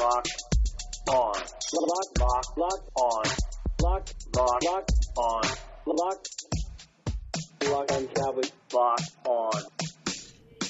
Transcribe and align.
Locked 0.00 0.44
on. 1.10 1.34
Lock, 1.74 2.18
lock, 2.18 2.56
lock 2.56 2.80
on. 2.94 3.24
Lock, 3.82 4.08
lock, 4.34 4.62
lock 4.64 4.88
on. 5.18 5.42
Lock. 5.84 6.26
Lock 7.68 7.92
on 7.92 8.06
Cowboys. 8.06 8.52
Lock 8.72 9.00
on 9.26 9.52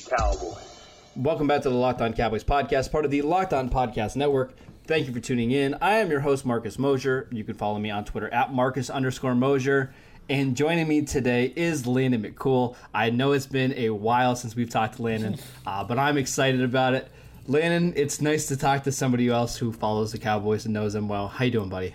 Cowboys. 0.09 0.83
Welcome 1.15 1.47
back 1.47 1.63
to 1.63 1.71
the 1.71 1.77
Locked 1.77 2.01
On 2.01 2.13
Cowboys 2.13 2.43
podcast, 2.43 2.91
part 2.91 3.05
of 3.05 3.13
the 3.13 3.23
Locked 3.23 3.53
On 3.53 3.71
Podcast 3.71 4.17
Network. 4.17 4.55
Thank 4.89 5.07
you 5.07 5.13
for 5.13 5.21
tuning 5.21 5.53
in. 5.53 5.77
I 5.81 5.99
am 5.99 6.11
your 6.11 6.21
host, 6.21 6.45
Marcus 6.45 6.77
Mosher. 6.77 7.29
You 7.31 7.45
can 7.45 7.55
follow 7.55 7.79
me 7.79 7.91
on 7.91 8.05
Twitter 8.05 8.35
at 8.35 8.53
Marcus 8.53 8.91
underscore 8.91 9.37
Mosher. 9.37 9.95
And 10.29 10.57
joining 10.57 10.89
me 10.89 11.03
today 11.03 11.53
is 11.55 11.87
Landon 11.87 12.25
McCool. 12.25 12.75
I 12.93 13.11
know 13.11 13.31
it's 13.31 13.47
been 13.47 13.75
a 13.75 13.91
while 13.91 14.35
since 14.35 14.57
we've 14.57 14.71
talked 14.71 14.97
to 14.97 15.03
Landon, 15.03 15.39
uh, 15.67 15.85
but 15.85 16.01
I'm 16.01 16.19
excited 16.19 16.63
about 16.63 16.95
it. 16.95 17.13
Landon, 17.47 17.93
it's 17.97 18.21
nice 18.21 18.47
to 18.47 18.57
talk 18.57 18.85
to 18.85 18.93
somebody 18.93 19.29
else 19.29 19.57
who 19.57 19.73
follows 19.73 20.13
the 20.13 20.19
Cowboys 20.19 20.65
and 20.65 20.75
knows 20.75 20.93
them 20.93 21.09
well. 21.09 21.29
How 21.29 21.45
you 21.45 21.51
doing, 21.51 21.69
buddy? 21.69 21.95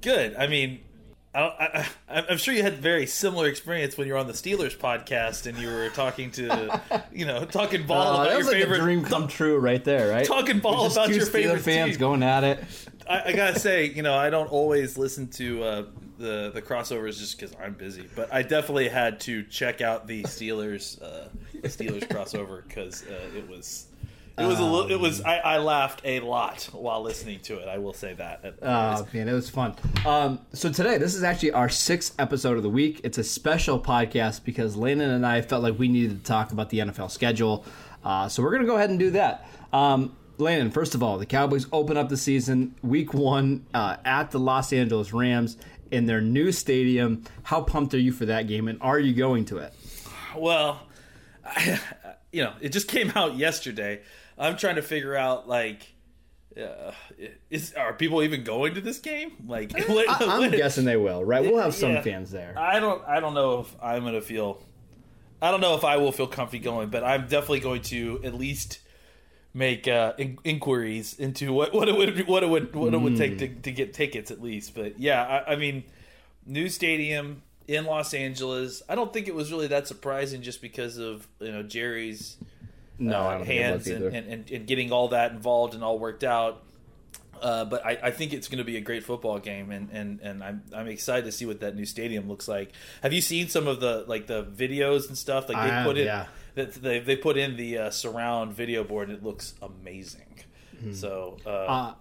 Good. 0.00 0.34
I 0.36 0.46
mean, 0.46 0.80
I, 1.34 1.86
I'm 2.08 2.38
sure 2.38 2.54
you 2.54 2.62
had 2.62 2.78
very 2.78 3.06
similar 3.06 3.46
experience 3.46 3.98
when 3.98 4.06
you 4.06 4.14
were 4.14 4.18
on 4.18 4.26
the 4.26 4.32
Steelers 4.32 4.74
podcast 4.76 5.46
and 5.46 5.58
you 5.58 5.68
were 5.68 5.90
talking 5.90 6.30
to, 6.32 6.80
you 7.12 7.26
know, 7.26 7.44
talking 7.44 7.86
ball 7.86 8.00
Uh, 8.00 8.14
about 8.14 8.22
that 8.24 8.28
your 8.30 8.38
was 8.38 8.46
like 8.46 8.56
favorite. 8.56 8.80
a 8.80 8.82
dream 8.82 9.04
come 9.04 9.28
true 9.28 9.58
right 9.58 9.84
there, 9.84 10.08
right? 10.10 10.24
Talking 10.26 10.60
ball 10.60 10.90
about 10.90 11.10
your 11.10 11.20
Steeler 11.26 11.30
favorite 11.30 11.60
fans 11.60 11.90
team. 11.92 12.00
going 12.00 12.22
at 12.22 12.42
it. 12.42 12.64
I, 13.08 13.22
I 13.26 13.32
gotta 13.32 13.60
say, 13.60 13.84
you 13.84 14.02
know, 14.02 14.14
I 14.14 14.30
don't 14.30 14.50
always 14.50 14.96
listen 14.96 15.28
to 15.32 15.62
uh, 15.62 15.82
the 16.18 16.50
the 16.54 16.62
crossovers 16.62 17.18
just 17.18 17.38
because 17.38 17.54
I'm 17.62 17.74
busy, 17.74 18.08
but 18.16 18.32
I 18.32 18.40
definitely 18.42 18.88
had 18.88 19.20
to 19.20 19.42
check 19.44 19.82
out 19.82 20.06
the 20.06 20.22
Steelers 20.24 21.00
uh, 21.02 21.28
Steelers 21.64 22.08
crossover 22.08 22.66
because 22.66 23.04
uh, 23.04 23.36
it 23.36 23.46
was. 23.48 23.86
It 24.38 24.44
was 24.44 24.58
a 24.58 24.64
little. 24.64 24.90
It 24.90 25.00
was. 25.00 25.22
I, 25.22 25.38
I 25.38 25.58
laughed 25.58 26.02
a 26.04 26.20
lot 26.20 26.68
while 26.72 27.02
listening 27.02 27.40
to 27.40 27.58
it. 27.58 27.68
I 27.68 27.78
will 27.78 27.94
say 27.94 28.12
that. 28.14 28.56
Oh 28.60 29.06
man, 29.12 29.28
it 29.28 29.32
was 29.32 29.48
fun. 29.48 29.74
Um, 30.04 30.40
so 30.52 30.70
today, 30.70 30.98
this 30.98 31.14
is 31.14 31.22
actually 31.22 31.52
our 31.52 31.70
sixth 31.70 32.14
episode 32.18 32.58
of 32.58 32.62
the 32.62 32.68
week. 32.68 33.00
It's 33.02 33.16
a 33.16 33.24
special 33.24 33.80
podcast 33.80 34.44
because 34.44 34.76
Landon 34.76 35.10
and 35.10 35.24
I 35.24 35.40
felt 35.40 35.62
like 35.62 35.78
we 35.78 35.88
needed 35.88 36.18
to 36.18 36.24
talk 36.24 36.52
about 36.52 36.68
the 36.68 36.80
NFL 36.80 37.10
schedule. 37.10 37.64
Uh, 38.04 38.28
so 38.28 38.42
we're 38.42 38.52
gonna 38.52 38.66
go 38.66 38.76
ahead 38.76 38.90
and 38.90 38.98
do 38.98 39.10
that. 39.12 39.48
Um, 39.72 40.14
Landon, 40.36 40.70
first 40.70 40.94
of 40.94 41.02
all, 41.02 41.16
the 41.16 41.24
Cowboys 41.24 41.66
open 41.72 41.96
up 41.96 42.10
the 42.10 42.16
season 42.18 42.74
week 42.82 43.14
one 43.14 43.64
uh, 43.72 43.96
at 44.04 44.32
the 44.32 44.38
Los 44.38 44.70
Angeles 44.70 45.14
Rams 45.14 45.56
in 45.90 46.04
their 46.04 46.20
new 46.20 46.52
stadium. 46.52 47.24
How 47.44 47.62
pumped 47.62 47.94
are 47.94 47.98
you 47.98 48.12
for 48.12 48.26
that 48.26 48.46
game, 48.48 48.68
and 48.68 48.78
are 48.82 48.98
you 48.98 49.14
going 49.14 49.46
to 49.46 49.58
it? 49.58 49.72
Well, 50.36 50.82
I, 51.42 51.80
you 52.32 52.44
know, 52.44 52.52
it 52.60 52.68
just 52.68 52.88
came 52.88 53.12
out 53.14 53.36
yesterday. 53.36 54.02
I'm 54.38 54.56
trying 54.56 54.76
to 54.76 54.82
figure 54.82 55.16
out 55.16 55.48
like, 55.48 55.94
uh, 56.60 56.92
is 57.50 57.74
are 57.74 57.92
people 57.94 58.22
even 58.22 58.44
going 58.44 58.74
to 58.74 58.80
this 58.80 58.98
game? 58.98 59.32
Like, 59.46 59.72
what- 59.88 60.08
I, 60.08 60.16
I'm 60.36 60.40
what- 60.40 60.52
guessing 60.52 60.84
they 60.84 60.96
will, 60.96 61.24
right? 61.24 61.42
We'll 61.44 61.60
have 61.62 61.74
some 61.74 61.92
Yeah. 61.92 62.02
fans 62.02 62.30
there. 62.30 62.54
I 62.58 62.80
don't. 62.80 63.02
I 63.06 63.20
don't 63.20 63.34
know 63.34 63.60
if 63.60 63.74
I'm 63.82 64.04
gonna 64.04 64.20
feel. 64.20 64.62
I 65.42 65.50
don't 65.50 65.60
know 65.60 65.74
if 65.76 65.84
I 65.84 65.98
will 65.98 66.12
feel 66.12 66.26
comfy 66.26 66.58
going, 66.58 66.88
but 66.88 67.04
I'm 67.04 67.22
definitely 67.28 67.60
going 67.60 67.82
to 67.82 68.20
at 68.24 68.34
least 68.34 68.80
make 69.52 69.86
uh, 69.88 70.12
in- 70.18 70.38
inquiries 70.44 71.14
into 71.18 71.52
what, 71.52 71.72
what 71.74 71.88
it 71.88 71.96
would 71.96 72.26
what 72.26 72.42
it 72.42 72.48
would 72.48 72.74
what 72.74 72.94
it 72.94 72.98
would 73.00 73.16
take 73.16 73.38
to, 73.38 73.48
to 73.48 73.72
get 73.72 73.92
tickets 73.94 74.30
at 74.30 74.40
least. 74.42 74.74
But 74.74 74.98
yeah, 74.98 75.42
I, 75.46 75.52
I 75.52 75.56
mean, 75.56 75.84
new 76.46 76.68
stadium 76.70 77.42
in 77.68 77.84
Los 77.84 78.14
Angeles. 78.14 78.82
I 78.88 78.94
don't 78.94 79.12
think 79.12 79.28
it 79.28 79.34
was 79.34 79.50
really 79.52 79.66
that 79.68 79.86
surprising, 79.86 80.40
just 80.42 80.62
because 80.62 80.96
of 80.98 81.28
you 81.40 81.52
know 81.52 81.62
Jerry's 81.62 82.38
no, 82.98 83.16
uh, 83.18 83.38
don't 83.38 83.46
think 83.46 83.60
it 83.60 83.62
hands 83.62 83.86
and, 83.86 84.14
and, 84.14 84.50
and, 84.50 84.66
getting 84.66 84.92
all 84.92 85.08
that 85.08 85.32
involved 85.32 85.74
and 85.74 85.84
all 85.84 85.98
worked 85.98 86.24
out. 86.24 86.62
Uh, 87.40 87.66
but 87.66 87.84
I, 87.84 87.98
I 88.04 88.10
think 88.10 88.32
it's 88.32 88.48
going 88.48 88.58
to 88.58 88.64
be 88.64 88.78
a 88.78 88.80
great 88.80 89.04
football 89.04 89.38
game, 89.38 89.70
and, 89.70 89.90
and, 89.90 90.20
and 90.20 90.42
I'm 90.42 90.62
I'm 90.74 90.88
excited 90.88 91.26
to 91.26 91.32
see 91.32 91.44
what 91.44 91.60
that 91.60 91.76
new 91.76 91.84
stadium 91.84 92.28
looks 92.28 92.48
like. 92.48 92.72
Have 93.02 93.12
you 93.12 93.20
seen 93.20 93.48
some 93.48 93.66
of 93.68 93.80
the 93.80 94.04
like 94.06 94.26
the 94.26 94.44
videos 94.44 95.08
and 95.08 95.18
stuff? 95.18 95.48
Like 95.50 95.62
they 95.62 95.70
have, 95.70 95.86
put 95.86 95.98
in 95.98 96.06
yeah. 96.06 96.26
that 96.54 96.72
they 96.72 96.98
they 97.00 97.14
put 97.14 97.36
in 97.36 97.56
the 97.56 97.78
uh, 97.78 97.90
surround 97.90 98.54
video 98.54 98.84
board, 98.84 99.10
and 99.10 99.18
it 99.18 99.22
looks 99.22 99.54
amazing. 99.60 100.22
So 100.92 101.38
uh, 101.44 101.50
Uh, 101.50 101.94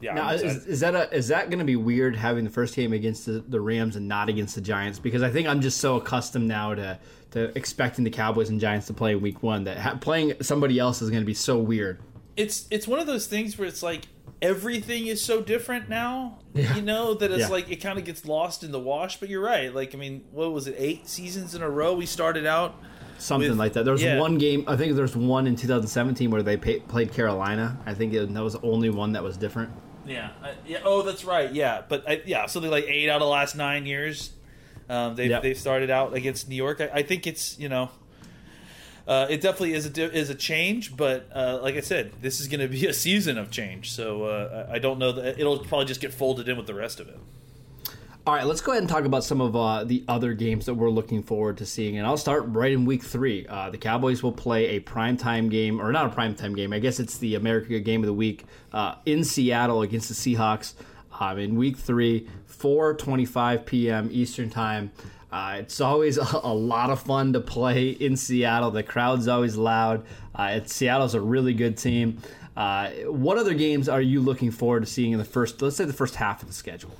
yeah, 0.00 0.14
Now, 0.14 0.30
is, 0.30 0.66
is 0.66 0.80
that 0.80 0.94
a, 0.94 1.12
is 1.14 1.28
that 1.28 1.50
going 1.50 1.58
to 1.58 1.64
be 1.64 1.76
weird 1.76 2.16
having 2.16 2.44
the 2.44 2.50
first 2.50 2.74
game 2.74 2.92
against 2.92 3.26
the, 3.26 3.44
the 3.46 3.60
Rams 3.60 3.96
and 3.96 4.08
not 4.08 4.28
against 4.28 4.54
the 4.54 4.60
Giants? 4.60 4.98
Because 4.98 5.22
I 5.22 5.30
think 5.30 5.46
I'm 5.46 5.60
just 5.60 5.78
so 5.78 5.96
accustomed 5.96 6.48
now 6.48 6.74
to 6.74 6.98
to 7.32 7.56
expecting 7.56 8.04
the 8.04 8.10
Cowboys 8.10 8.48
and 8.48 8.60
Giants 8.60 8.86
to 8.88 8.92
play 8.94 9.14
Week 9.14 9.42
One 9.42 9.64
that 9.64 9.78
ha- 9.78 9.96
playing 10.00 10.34
somebody 10.42 10.78
else 10.78 11.00
is 11.02 11.10
going 11.10 11.22
to 11.22 11.26
be 11.26 11.34
so 11.34 11.58
weird. 11.58 12.00
it's 12.36 12.66
it's 12.70 12.86
one 12.88 12.98
of 13.00 13.06
those 13.06 13.26
things 13.26 13.56
where 13.58 13.66
it's 13.68 13.82
like 13.82 14.06
everything 14.42 15.06
is 15.06 15.22
so 15.22 15.42
different 15.42 15.88
now 15.88 16.38
you 16.54 16.80
know 16.80 17.12
that 17.14 17.30
it's 17.30 17.40
Yeah. 17.42 17.48
like 17.48 17.70
it 17.70 17.76
kind 17.76 17.98
of 17.98 18.04
gets 18.06 18.24
lost 18.24 18.64
in 18.64 18.72
the 18.72 18.80
wash 18.80 19.20
but 19.20 19.28
you're 19.28 19.42
right 19.42 19.74
like 19.74 19.94
i 19.94 19.98
mean 19.98 20.24
what 20.30 20.50
was 20.52 20.66
it 20.66 20.74
eight 20.78 21.06
seasons 21.08 21.54
in 21.54 21.60
a 21.62 21.68
row 21.68 21.94
we 21.94 22.06
started 22.06 22.46
out 22.46 22.74
Something 23.18 23.50
With- 23.50 23.58
like 23.58 23.74
that. 23.74 23.84
There 23.84 23.92
was 23.92 24.02
yeah. 24.02 24.18
one 24.18 24.38
game. 24.38 24.64
I 24.66 24.76
think 24.76 24.96
there's 24.96 25.14
one 25.14 25.46
in 25.46 25.54
2017 25.54 26.30
where 26.30 26.42
they 26.42 26.56
pay, 26.56 26.80
played 26.80 27.12
Carolina. 27.12 27.78
I 27.84 27.92
think 27.92 28.14
it, 28.14 28.32
that 28.32 28.42
was 28.42 28.54
the 28.54 28.62
only 28.62 28.88
one 28.88 29.12
that 29.12 29.22
was 29.22 29.36
different. 29.36 29.68
yeah 30.06 30.30
uh, 30.42 30.52
yeah 30.66 30.78
oh 30.84 31.02
that's 31.02 31.22
right 31.26 31.52
yeah 31.52 31.82
but 31.86 32.08
I, 32.08 32.22
yeah 32.24 32.46
something 32.46 32.70
like 32.70 32.86
eight 32.88 33.10
out 33.10 33.16
of 33.16 33.20
the 33.20 33.26
last 33.30 33.56
nine 33.56 33.84
years 33.84 34.30
um, 34.90 35.14
they've, 35.16 35.30
Yep. 35.30 35.42
they've 35.42 35.58
started 35.58 35.88
out 35.90 36.14
against 36.14 36.48
new 36.48 36.56
york 36.56 36.80
i, 36.80 36.90
I 37.00 37.02
think 37.02 37.26
it's 37.26 37.58
you 37.58 37.68
know 37.70 37.90
uh, 39.08 39.26
it 39.28 39.40
definitely 39.40 39.72
is 39.72 39.86
a 39.86 40.16
is 40.16 40.30
a 40.30 40.36
change, 40.36 40.96
but 40.96 41.28
uh, 41.34 41.58
like 41.62 41.74
I 41.74 41.80
said, 41.80 42.12
this 42.20 42.38
is 42.38 42.46
going 42.46 42.60
to 42.60 42.68
be 42.68 42.86
a 42.86 42.92
season 42.92 43.38
of 43.38 43.50
change. 43.50 43.90
So 43.90 44.24
uh, 44.24 44.68
I 44.70 44.78
don't 44.78 45.00
know 45.00 45.10
that 45.10 45.36
it'll 45.40 45.58
probably 45.58 45.86
just 45.86 46.00
get 46.00 46.14
folded 46.14 46.48
in 46.48 46.56
with 46.56 46.68
the 46.68 46.74
rest 46.74 47.00
of 47.00 47.08
it. 47.08 47.18
All 48.24 48.34
right, 48.34 48.46
let's 48.46 48.60
go 48.60 48.70
ahead 48.70 48.82
and 48.82 48.88
talk 48.88 49.04
about 49.04 49.24
some 49.24 49.40
of 49.40 49.56
uh, 49.56 49.82
the 49.82 50.04
other 50.06 50.34
games 50.34 50.66
that 50.66 50.74
we're 50.74 50.90
looking 50.90 51.24
forward 51.24 51.56
to 51.58 51.66
seeing. 51.66 51.96
And 51.98 52.06
I'll 52.06 52.18
start 52.18 52.44
right 52.48 52.70
in 52.70 52.84
week 52.84 53.02
three. 53.02 53.46
Uh, 53.48 53.70
the 53.70 53.78
Cowboys 53.78 54.22
will 54.22 54.30
play 54.30 54.76
a 54.76 54.80
primetime 54.80 55.50
game, 55.50 55.80
or 55.80 55.90
not 55.90 56.12
a 56.12 56.14
primetime 56.14 56.54
game, 56.54 56.72
I 56.72 56.78
guess 56.78 57.00
it's 57.00 57.18
the 57.18 57.34
America 57.34 57.80
game 57.80 58.02
of 58.02 58.06
the 58.06 58.12
week 58.12 58.44
uh, 58.72 58.96
in 59.06 59.24
Seattle 59.24 59.82
against 59.82 60.08
the 60.08 60.14
Seahawks 60.14 60.74
um, 61.18 61.38
in 61.38 61.56
week 61.56 61.78
three, 61.78 62.28
4.25 62.60 63.66
p.m. 63.66 64.08
Eastern 64.12 64.50
Time. 64.50 64.90
Uh, 65.32 65.56
it's 65.60 65.80
always 65.80 66.18
a, 66.34 66.40
a 66.42 66.52
lot 66.54 66.90
of 66.90 67.00
fun 67.00 67.32
to 67.32 67.40
play 67.40 67.90
in 67.90 68.16
Seattle. 68.16 68.70
The 68.70 68.82
crowd's 68.82 69.28
always 69.28 69.56
loud. 69.56 70.04
Uh, 70.34 70.50
it's, 70.54 70.74
Seattle's 70.74 71.14
a 71.14 71.20
really 71.20 71.54
good 71.54 71.76
team. 71.76 72.18
Uh, 72.56 72.90
what 73.06 73.38
other 73.38 73.54
games 73.54 73.88
are 73.88 74.02
you 74.02 74.20
looking 74.20 74.50
forward 74.50 74.80
to 74.80 74.86
seeing 74.86 75.12
in 75.12 75.18
the 75.18 75.24
first, 75.24 75.62
let's 75.62 75.76
say 75.76 75.84
the 75.84 75.92
first 75.92 76.16
half 76.16 76.42
of 76.42 76.48
the 76.48 76.54
schedule? 76.54 76.90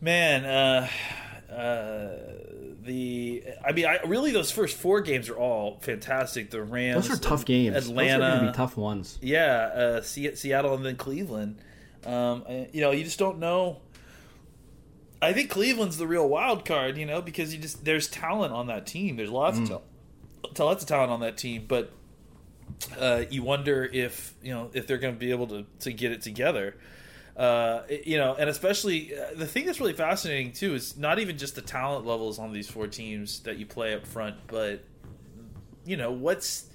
Man, 0.00 0.44
uh, 0.46 0.88
uh, 1.52 2.08
the 2.82 3.44
I 3.62 3.72
mean, 3.72 3.84
I 3.86 3.98
really 4.06 4.30
those 4.32 4.50
first 4.50 4.76
four 4.78 5.00
games 5.02 5.28
are 5.28 5.36
all 5.36 5.78
fantastic. 5.80 6.50
The 6.50 6.62
Rams, 6.62 7.08
Those 7.08 7.18
are 7.18 7.20
tough 7.20 7.44
games. 7.44 7.76
Atlanta, 7.76 8.24
Those 8.24 8.42
are 8.42 8.46
be 8.46 8.56
tough 8.56 8.76
ones. 8.78 9.18
yeah, 9.20 9.44
uh, 9.74 10.00
Se- 10.00 10.36
Seattle, 10.36 10.74
and 10.74 10.86
then 10.86 10.96
Cleveland. 10.96 11.58
Um, 12.06 12.44
you 12.72 12.80
know, 12.80 12.92
you 12.92 13.04
just 13.04 13.18
don't 13.18 13.40
know. 13.40 13.78
I 15.22 15.32
think 15.32 15.50
Cleveland's 15.50 15.98
the 15.98 16.06
real 16.06 16.28
wild 16.28 16.64
card, 16.64 16.96
you 16.96 17.04
know, 17.06 17.20
because 17.20 17.52
you 17.54 17.60
just 17.60 17.84
there's 17.84 18.08
talent 18.08 18.52
on 18.52 18.66
that 18.68 18.86
team. 18.86 19.16
There's 19.16 19.30
lots 19.30 19.58
Mm. 19.58 19.70
of 19.72 20.54
tal- 20.54 20.66
lots 20.66 20.82
of 20.82 20.88
talent 20.88 21.10
on 21.12 21.20
that 21.20 21.36
team, 21.36 21.66
but 21.68 21.92
uh, 22.98 23.24
you 23.30 23.42
wonder 23.42 23.84
if 23.84 24.32
you 24.42 24.52
know 24.52 24.70
if 24.72 24.86
they're 24.86 24.98
going 24.98 25.14
to 25.14 25.20
be 25.20 25.30
able 25.30 25.46
to 25.48 25.66
to 25.80 25.92
get 25.92 26.12
it 26.12 26.22
together. 26.22 26.74
Uh, 27.36 27.82
you 28.04 28.18
know, 28.18 28.34
and 28.34 28.50
especially 28.50 29.16
uh, 29.16 29.26
the 29.36 29.46
thing 29.46 29.64
that's 29.66 29.80
really 29.80 29.92
fascinating 29.92 30.52
too 30.52 30.74
is 30.74 30.96
not 30.96 31.18
even 31.18 31.38
just 31.38 31.54
the 31.54 31.62
talent 31.62 32.06
levels 32.06 32.38
on 32.38 32.52
these 32.52 32.68
four 32.68 32.86
teams 32.86 33.40
that 33.40 33.56
you 33.56 33.64
play 33.66 33.94
up 33.94 34.06
front, 34.06 34.36
but 34.46 34.82
you 35.86 35.96
know 35.96 36.10
what's 36.10 36.66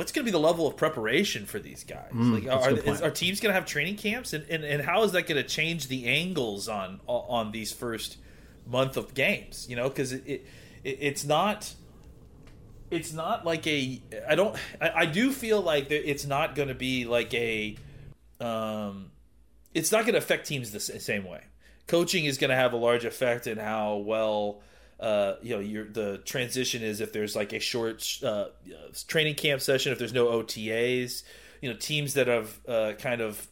what's 0.00 0.12
going 0.12 0.24
to 0.24 0.32
be 0.32 0.32
the 0.32 0.40
level 0.40 0.66
of 0.66 0.78
preparation 0.78 1.44
for 1.44 1.58
these 1.58 1.84
guys? 1.84 2.10
Mm, 2.10 2.46
a 2.46 2.50
are, 2.50 2.70
is, 2.70 3.02
are 3.02 3.10
teams 3.10 3.38
going 3.38 3.50
to 3.50 3.54
have 3.54 3.66
training 3.66 3.96
camps, 3.96 4.32
and, 4.32 4.46
and, 4.48 4.64
and 4.64 4.80
how 4.80 5.02
is 5.02 5.12
that 5.12 5.26
going 5.26 5.40
to 5.40 5.46
change 5.46 5.88
the 5.88 6.06
angles 6.06 6.70
on 6.70 7.00
on 7.06 7.52
these 7.52 7.70
first 7.70 8.16
month 8.66 8.96
of 8.96 9.12
games? 9.12 9.66
You 9.68 9.76
know, 9.76 9.90
because 9.90 10.12
it, 10.12 10.22
it, 10.26 10.46
it 10.84 10.98
it's 11.00 11.24
not 11.26 11.74
it's 12.90 13.12
not 13.12 13.44
like 13.44 13.66
a. 13.66 14.00
I 14.26 14.36
don't. 14.36 14.56
I, 14.80 14.90
I 14.90 15.06
do 15.06 15.32
feel 15.32 15.60
like 15.60 15.90
it's 15.90 16.24
not 16.24 16.54
going 16.54 16.68
to 16.68 16.74
be 16.74 17.04
like 17.04 17.34
a. 17.34 17.76
Um, 18.40 19.10
it's 19.74 19.92
not 19.92 20.04
going 20.04 20.14
to 20.14 20.18
affect 20.18 20.46
teams 20.46 20.70
the 20.70 20.80
same 20.80 21.24
way. 21.24 21.42
Coaching 21.86 22.24
is 22.24 22.38
going 22.38 22.48
to 22.48 22.56
have 22.56 22.72
a 22.72 22.78
large 22.78 23.04
effect 23.04 23.46
in 23.46 23.58
how 23.58 23.96
well. 23.96 24.62
Uh, 25.00 25.36
you 25.42 25.56
know, 25.56 25.84
the 25.90 26.18
transition 26.18 26.82
is 26.82 27.00
if 27.00 27.12
there's 27.12 27.34
like 27.34 27.54
a 27.54 27.58
short 27.58 28.06
uh, 28.22 28.46
training 29.08 29.34
camp 29.34 29.62
session, 29.62 29.92
if 29.92 29.98
there's 29.98 30.12
no 30.12 30.26
OTAs, 30.26 31.22
you 31.62 31.70
know, 31.70 31.76
teams 31.76 32.14
that 32.14 32.26
have 32.26 32.60
uh, 32.68 32.92
kind 32.98 33.22
of 33.22 33.48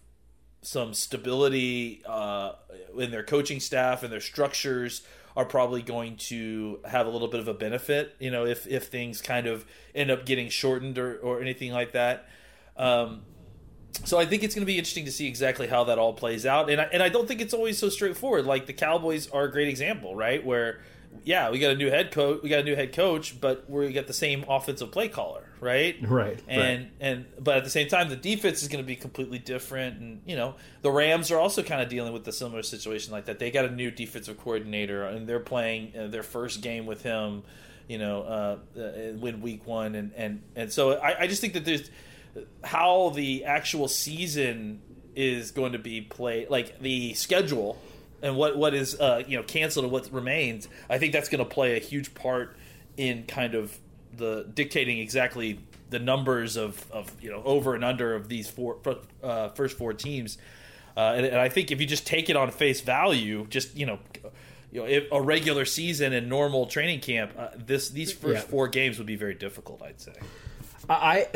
some 0.61 0.93
stability 0.93 2.03
uh, 2.07 2.53
in 2.99 3.11
their 3.11 3.23
coaching 3.23 3.61
staff 3.61 4.03
and 4.03 4.13
their 4.13 4.21
structures 4.21 5.03
are 5.37 5.45
probably 5.45 5.83
going 5.83 6.17
to 6.17 6.81
have 6.85 7.07
a 7.07 7.11
little 7.11 7.29
bit 7.29 7.41
of 7.41 7.49
a 7.49 7.55
benefit. 7.55 8.15
You 8.19 8.31
know, 8.31 8.45
if 8.45 8.67
if 8.67 8.89
things 8.89 9.23
kind 9.23 9.47
of 9.47 9.65
end 9.95 10.11
up 10.11 10.27
getting 10.27 10.49
shortened 10.51 10.99
or 10.99 11.17
or 11.19 11.41
anything 11.41 11.73
like 11.73 11.93
that. 11.93 12.29
Um, 12.77 13.23
so 14.05 14.19
I 14.19 14.27
think 14.27 14.43
it's 14.43 14.55
going 14.55 14.63
to 14.63 14.67
be 14.67 14.79
interesting 14.79 15.07
to 15.07 15.13
see 15.13 15.27
exactly 15.27 15.67
how 15.67 15.85
that 15.85 15.99
all 15.99 16.13
plays 16.13 16.45
out, 16.45 16.71
and 16.71 16.81
I, 16.81 16.85
and 16.93 17.03
I 17.03 17.09
don't 17.09 17.27
think 17.27 17.41
it's 17.41 17.55
always 17.55 17.79
so 17.79 17.89
straightforward. 17.89 18.45
Like 18.45 18.67
the 18.67 18.73
Cowboys 18.73 19.29
are 19.31 19.45
a 19.45 19.51
great 19.51 19.69
example, 19.69 20.15
right? 20.15 20.45
Where 20.45 20.81
yeah, 21.25 21.51
we 21.51 21.59
got 21.59 21.73
a 21.73 21.77
new 21.77 21.91
head 21.91 22.11
coach, 22.11 22.43
we 22.43 22.49
got 22.49 22.61
a 22.61 22.65
new 22.65 22.75
head 22.77 22.93
coach, 22.93 23.41
but 23.41 23.69
we 23.69 23.93
got 23.93 24.07
the 24.07 24.13
same 24.15 24.45
offensive 24.49 24.91
play 24.91 25.09
caller, 25.09 25.45
right? 25.61 25.97
Right, 26.09 26.41
And 26.49 26.61
right. 26.61 26.91
and 27.01 27.27
but 27.39 27.59
at 27.59 27.65
the 27.65 27.71
same 27.71 27.89
time, 27.89 28.09
the 28.09 28.17
defense 28.17 28.63
is 28.63 28.69
going 28.69 28.83
to 28.83 28.87
be 28.87 28.97
completely 28.97 29.39
different, 29.39 30.01
and 30.01 30.23
you 30.27 30.37
know 30.37 30.55
the 30.83 30.91
Rams 30.91 31.31
are 31.31 31.39
also 31.39 31.63
kind 31.63 31.83
of 31.83 31.89
dealing 31.89 32.13
with 32.13 32.27
a 32.29 32.33
similar 32.33 32.63
situation 32.63 33.13
like 33.13 33.27
that. 33.27 33.39
They 33.39 33.51
got 33.51 33.65
a 33.67 33.71
new 33.71 33.91
defensive 33.91 34.39
coordinator, 34.39 35.05
and 35.05 35.27
they're 35.29 35.41
playing 35.41 35.93
uh, 35.99 36.07
their 36.07 36.23
first 36.23 36.63
game 36.63 36.87
with 36.87 37.03
him, 37.03 37.43
you 37.89 37.99
know, 37.99 38.23
uh, 38.23 38.81
uh, 38.81 38.91
win 39.19 39.41
week 39.43 39.67
one, 39.67 39.95
and 39.95 40.13
and 40.17 40.43
and 40.57 40.73
so 40.73 40.93
I, 40.93 41.23
I 41.23 41.27
just 41.27 41.41
think 41.41 41.53
that 41.55 41.65
there's 41.65 41.91
how 42.65 43.11
the 43.11 43.45
actual 43.45 43.89
season 43.89 44.81
is 45.17 45.51
going 45.51 45.73
to 45.73 45.79
be 45.79 46.01
played, 46.01 46.49
like 46.49 46.79
the 46.81 47.13
schedule 47.15 47.77
and 48.23 48.37
what 48.37 48.57
what 48.57 48.75
is 48.75 48.99
uh, 49.01 49.23
you 49.27 49.37
know 49.37 49.43
canceled 49.43 49.85
and 49.85 49.93
what 49.93 50.13
remains. 50.13 50.69
I 50.91 50.99
think 50.99 51.13
that's 51.13 51.29
going 51.29 51.39
to 51.45 51.45
play 51.49 51.77
a 51.77 51.81
huge 51.81 52.15
part 52.15 52.57
in 52.97 53.25
kind 53.25 53.55
of 53.55 53.79
the 54.17 54.47
dictating 54.55 54.99
exactly 54.99 55.61
the 55.91 55.99
numbers 55.99 56.57
of, 56.57 56.85
of 56.91 57.11
you 57.23 57.31
know 57.31 57.43
over 57.45 57.75
and 57.75 57.85
under 57.85 58.15
of 58.15 58.29
these 58.29 58.49
four 58.49 58.79
uh, 59.23 59.49
first 59.51 59.79
four 59.79 59.93
teams. 59.95 60.39
Uh, 60.97 61.15
and, 61.17 61.27
and 61.27 61.37
I 61.39 61.49
think 61.49 61.71
if 61.71 61.81
you 61.81 61.87
just 61.87 62.07
take 62.07 62.29
it 62.29 62.37
on 62.37 62.51
face 62.51 62.81
value, 62.81 63.47
just 63.49 63.77
you 63.77 63.87
know, 63.87 64.01
you 64.73 64.83
know, 64.85 65.03
a 65.13 65.23
regular 65.23 65.65
season 65.65 66.13
and 66.13 66.29
normal 66.29 66.67
training 66.67 66.99
camp, 67.01 67.33
uh, 67.39 67.49
this 67.57 67.91
these 67.91 68.13
first 68.13 68.45
Yeah. 68.45 68.51
four 68.51 68.67
games 68.69 68.99
would 68.99 69.07
be 69.07 69.15
very 69.17 69.35
difficult. 69.35 69.81
I'd 69.81 70.01
say. 70.01 70.13
I 70.89 71.27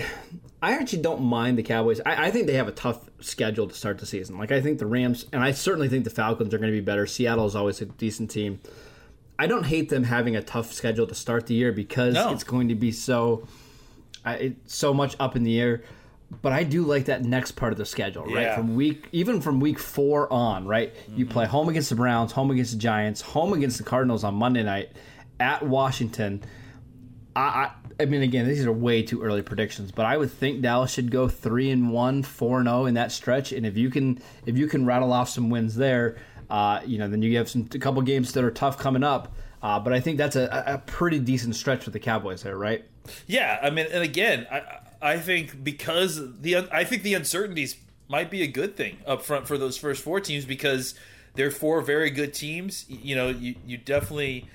I 0.62 0.72
actually 0.72 1.02
don't 1.02 1.22
mind 1.22 1.58
the 1.58 1.62
Cowboys. 1.62 2.00
I, 2.06 2.26
I 2.26 2.30
think 2.30 2.46
they 2.46 2.54
have 2.54 2.68
a 2.68 2.72
tough 2.72 3.10
schedule 3.20 3.66
to 3.66 3.74
start 3.74 3.98
the 3.98 4.06
season. 4.06 4.38
Like 4.38 4.52
I 4.52 4.60
think 4.60 4.78
the 4.78 4.86
Rams 4.86 5.26
and 5.32 5.42
I 5.42 5.52
certainly 5.52 5.88
think 5.88 6.04
the 6.04 6.10
Falcons 6.10 6.54
are 6.54 6.58
going 6.58 6.70
to 6.70 6.76
be 6.76 6.84
better. 6.84 7.06
Seattle 7.06 7.46
is 7.46 7.56
always 7.56 7.80
a 7.80 7.86
decent 7.86 8.30
team. 8.30 8.60
I 9.38 9.46
don't 9.46 9.64
hate 9.64 9.88
them 9.88 10.04
having 10.04 10.36
a 10.36 10.42
tough 10.42 10.72
schedule 10.72 11.06
to 11.06 11.14
start 11.14 11.46
the 11.46 11.54
year 11.54 11.72
because 11.72 12.14
No. 12.14 12.32
it's 12.32 12.44
going 12.44 12.68
to 12.68 12.74
be 12.74 12.92
so 12.92 13.46
I 14.24 14.54
so 14.66 14.94
much 14.94 15.16
up 15.18 15.36
in 15.36 15.42
the 15.42 15.60
air. 15.60 15.82
But 16.40 16.52
I 16.52 16.64
do 16.64 16.84
like 16.84 17.06
that 17.06 17.24
next 17.24 17.52
part 17.52 17.72
of 17.72 17.78
the 17.78 17.84
schedule, 17.84 18.24
right? 18.24 18.42
Yeah. 18.42 18.56
From 18.56 18.74
week 18.74 19.08
even 19.12 19.40
from 19.40 19.60
week 19.60 19.78
four 19.78 20.32
on, 20.32 20.66
right? 20.66 20.94
You 21.08 21.24
mm-hmm. 21.24 21.32
play 21.32 21.46
home 21.46 21.68
against 21.68 21.90
the 21.90 21.96
Browns, 21.96 22.32
home 22.32 22.50
against 22.50 22.72
the 22.72 22.78
Giants, 22.78 23.20
home 23.20 23.52
against 23.52 23.78
the 23.78 23.84
Cardinals 23.84 24.24
on 24.24 24.34
Monday 24.36 24.62
night, 24.62 24.92
at 25.40 25.62
Washington. 25.62 26.42
I, 27.34 27.40
I, 27.40 27.70
I 28.02 28.04
mean, 28.06 28.22
again, 28.22 28.46
these 28.46 28.66
are 28.66 28.72
way 28.72 29.02
too 29.02 29.22
early 29.22 29.42
predictions, 29.42 29.92
but 29.92 30.04
I 30.04 30.16
would 30.16 30.30
think 30.30 30.60
Dallas 30.60 30.92
should 30.92 31.10
go 31.10 31.28
three 31.28 31.70
and 31.70 31.92
one, 31.92 32.22
four 32.22 32.58
and 32.58 32.68
zero 32.68 32.86
in 32.86 32.94
that 32.94 33.12
stretch. 33.12 33.52
And 33.52 33.64
if 33.64 33.76
you 33.76 33.90
can, 33.90 34.20
if 34.44 34.58
you 34.58 34.66
can 34.66 34.84
rattle 34.84 35.12
off 35.12 35.28
some 35.28 35.48
wins 35.48 35.76
there, 35.76 36.16
uh, 36.50 36.80
you 36.84 36.98
know, 36.98 37.08
then 37.08 37.22
you 37.22 37.36
have 37.38 37.48
some 37.48 37.68
a 37.74 37.78
couple 37.78 38.02
games 38.02 38.32
that 38.32 38.44
are 38.44 38.50
tough 38.50 38.78
coming 38.78 39.04
up. 39.04 39.34
Uh, 39.62 39.78
but 39.78 39.92
I 39.92 40.00
think 40.00 40.18
that's 40.18 40.36
a, 40.36 40.64
a 40.66 40.78
pretty 40.78 41.20
decent 41.20 41.54
stretch 41.54 41.84
for 41.84 41.90
the 41.90 42.00
Cowboys 42.00 42.42
there, 42.42 42.58
right? 42.58 42.84
Yeah, 43.26 43.58
I 43.62 43.70
mean, 43.70 43.86
and 43.92 44.02
again, 44.02 44.46
I 44.50 44.62
I 45.00 45.18
think 45.18 45.62
because 45.64 46.40
the 46.40 46.68
I 46.70 46.84
think 46.84 47.02
the 47.02 47.14
uncertainties 47.14 47.76
might 48.08 48.30
be 48.30 48.42
a 48.42 48.46
good 48.46 48.76
thing 48.76 48.98
up 49.06 49.22
front 49.22 49.48
for 49.48 49.56
those 49.56 49.76
first 49.76 50.02
four 50.02 50.20
teams 50.20 50.44
because 50.44 50.94
they're 51.34 51.50
four 51.50 51.80
very 51.80 52.10
good 52.10 52.34
teams. 52.34 52.84
You 52.88 53.16
know, 53.16 53.28
you 53.28 53.54
you 53.66 53.78
definitely 53.78 54.46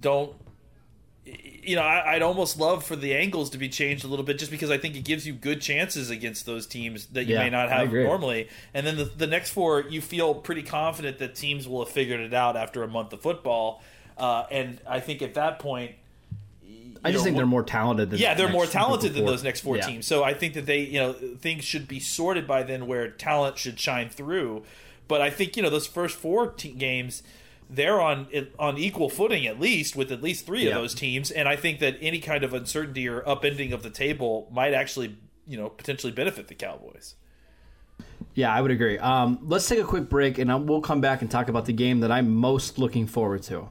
don't. 0.00 0.34
You 1.62 1.76
know, 1.76 1.82
I, 1.82 2.14
I'd 2.14 2.22
almost 2.22 2.58
love 2.58 2.82
for 2.84 2.96
the 2.96 3.14
angles 3.14 3.50
to 3.50 3.58
be 3.58 3.68
changed 3.68 4.04
a 4.04 4.08
little 4.08 4.24
bit, 4.24 4.38
just 4.38 4.50
because 4.50 4.70
I 4.70 4.78
think 4.78 4.96
it 4.96 5.04
gives 5.04 5.26
you 5.26 5.34
good 5.34 5.60
chances 5.60 6.08
against 6.08 6.46
those 6.46 6.66
teams 6.66 7.06
that 7.06 7.24
you 7.24 7.34
Yeah, 7.34 7.44
may 7.44 7.50
not 7.50 7.68
have 7.68 7.92
normally. 7.92 8.48
And 8.72 8.86
then 8.86 8.96
the, 8.96 9.04
the 9.04 9.26
next 9.26 9.50
four, 9.50 9.82
you 9.82 10.00
feel 10.00 10.34
pretty 10.34 10.62
confident 10.62 11.18
that 11.18 11.34
teams 11.34 11.68
will 11.68 11.84
have 11.84 11.92
figured 11.92 12.20
it 12.20 12.32
out 12.32 12.56
after 12.56 12.82
a 12.82 12.88
month 12.88 13.12
of 13.12 13.20
football. 13.20 13.82
Uh, 14.16 14.44
and 14.50 14.80
I 14.88 15.00
think 15.00 15.20
at 15.20 15.34
that 15.34 15.58
point, 15.58 15.92
I 17.04 17.12
just 17.12 17.20
know, 17.20 17.24
think 17.24 17.36
they're 17.36 17.46
more 17.46 17.62
talented. 17.62 18.10
than 18.10 18.18
yeah, 18.18 18.34
they're 18.34 18.48
more 18.48 18.62
next 18.62 18.72
group 18.72 18.82
of 18.82 18.86
talented 18.88 19.14
than 19.14 19.24
those 19.26 19.44
next 19.44 19.60
four 19.60 19.76
Yeah. 19.76 19.86
teams. 19.86 20.06
So 20.06 20.24
I 20.24 20.34
think 20.34 20.54
that 20.54 20.66
they, 20.66 20.80
you 20.80 20.98
know, 20.98 21.12
things 21.12 21.64
should 21.64 21.86
be 21.86 22.00
sorted 22.00 22.46
by 22.46 22.62
then 22.62 22.86
where 22.86 23.08
talent 23.10 23.58
should 23.58 23.78
shine 23.78 24.08
through. 24.08 24.64
But 25.06 25.20
I 25.20 25.30
think 25.30 25.56
you 25.56 25.62
know 25.62 25.70
those 25.70 25.86
first 25.86 26.16
four 26.16 26.48
te- 26.50 26.72
games, 26.72 27.22
they're 27.70 28.00
on 28.00 28.26
on 28.58 28.78
equal 28.78 29.08
footing 29.08 29.46
at 29.46 29.60
least 29.60 29.94
with 29.96 30.10
at 30.10 30.22
least 30.22 30.46
three 30.46 30.62
Yeah. 30.64 30.70
of 30.70 30.74
those 30.76 30.94
teams, 30.94 31.30
and 31.30 31.48
I 31.48 31.56
think 31.56 31.78
that 31.80 31.96
any 32.00 32.18
kind 32.20 32.44
of 32.44 32.54
uncertainty 32.54 33.06
or 33.08 33.20
upending 33.22 33.72
of 33.72 33.82
the 33.82 33.90
table 33.90 34.48
might 34.52 34.72
actually, 34.74 35.16
you 35.46 35.56
know, 35.56 35.68
potentially 35.68 36.12
benefit 36.12 36.48
the 36.48 36.54
Cowboys. 36.54 37.14
Yeah, 38.34 38.54
I 38.54 38.60
would 38.60 38.70
agree. 38.70 38.98
Um, 38.98 39.38
let's 39.42 39.68
take 39.68 39.80
a 39.80 39.84
quick 39.84 40.08
break, 40.08 40.38
and 40.38 40.50
uh, 40.50 40.58
we'll 40.58 40.80
come 40.80 41.00
back 41.00 41.22
and 41.22 41.30
talk 41.30 41.48
about 41.48 41.66
the 41.66 41.72
game 41.72 42.00
that 42.00 42.12
I'm 42.12 42.34
most 42.34 42.78
looking 42.78 43.06
forward 43.06 43.42
to. 43.44 43.70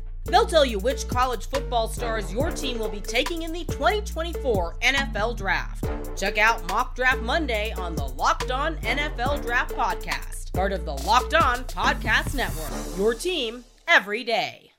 They'll 0.25 0.45
tell 0.45 0.65
you 0.65 0.79
which 0.79 1.07
college 1.07 1.47
football 1.47 1.87
stars 1.87 2.31
your 2.31 2.51
team 2.51 2.77
will 2.79 2.89
be 2.89 3.01
taking 3.01 3.41
in 3.41 3.51
the 3.51 3.65
2024 3.65 4.75
NFL 4.81 5.35
Draft. 5.35 5.85
Check 6.15 6.37
out 6.37 6.67
Mock 6.69 6.95
Draft 6.95 7.21
Monday 7.21 7.73
on 7.73 7.95
the 7.95 8.05
Locked 8.05 8.51
On 8.51 8.77
NFL 8.77 9.41
Draft 9.41 9.75
Podcast, 9.75 10.53
part 10.53 10.73
of 10.73 10.85
the 10.85 10.93
Locked 10.93 11.33
On 11.33 11.63
Podcast 11.65 12.35
Network. 12.35 12.97
Your 12.97 13.13
team 13.13 13.63
every 13.87 14.23
day. 14.23 14.71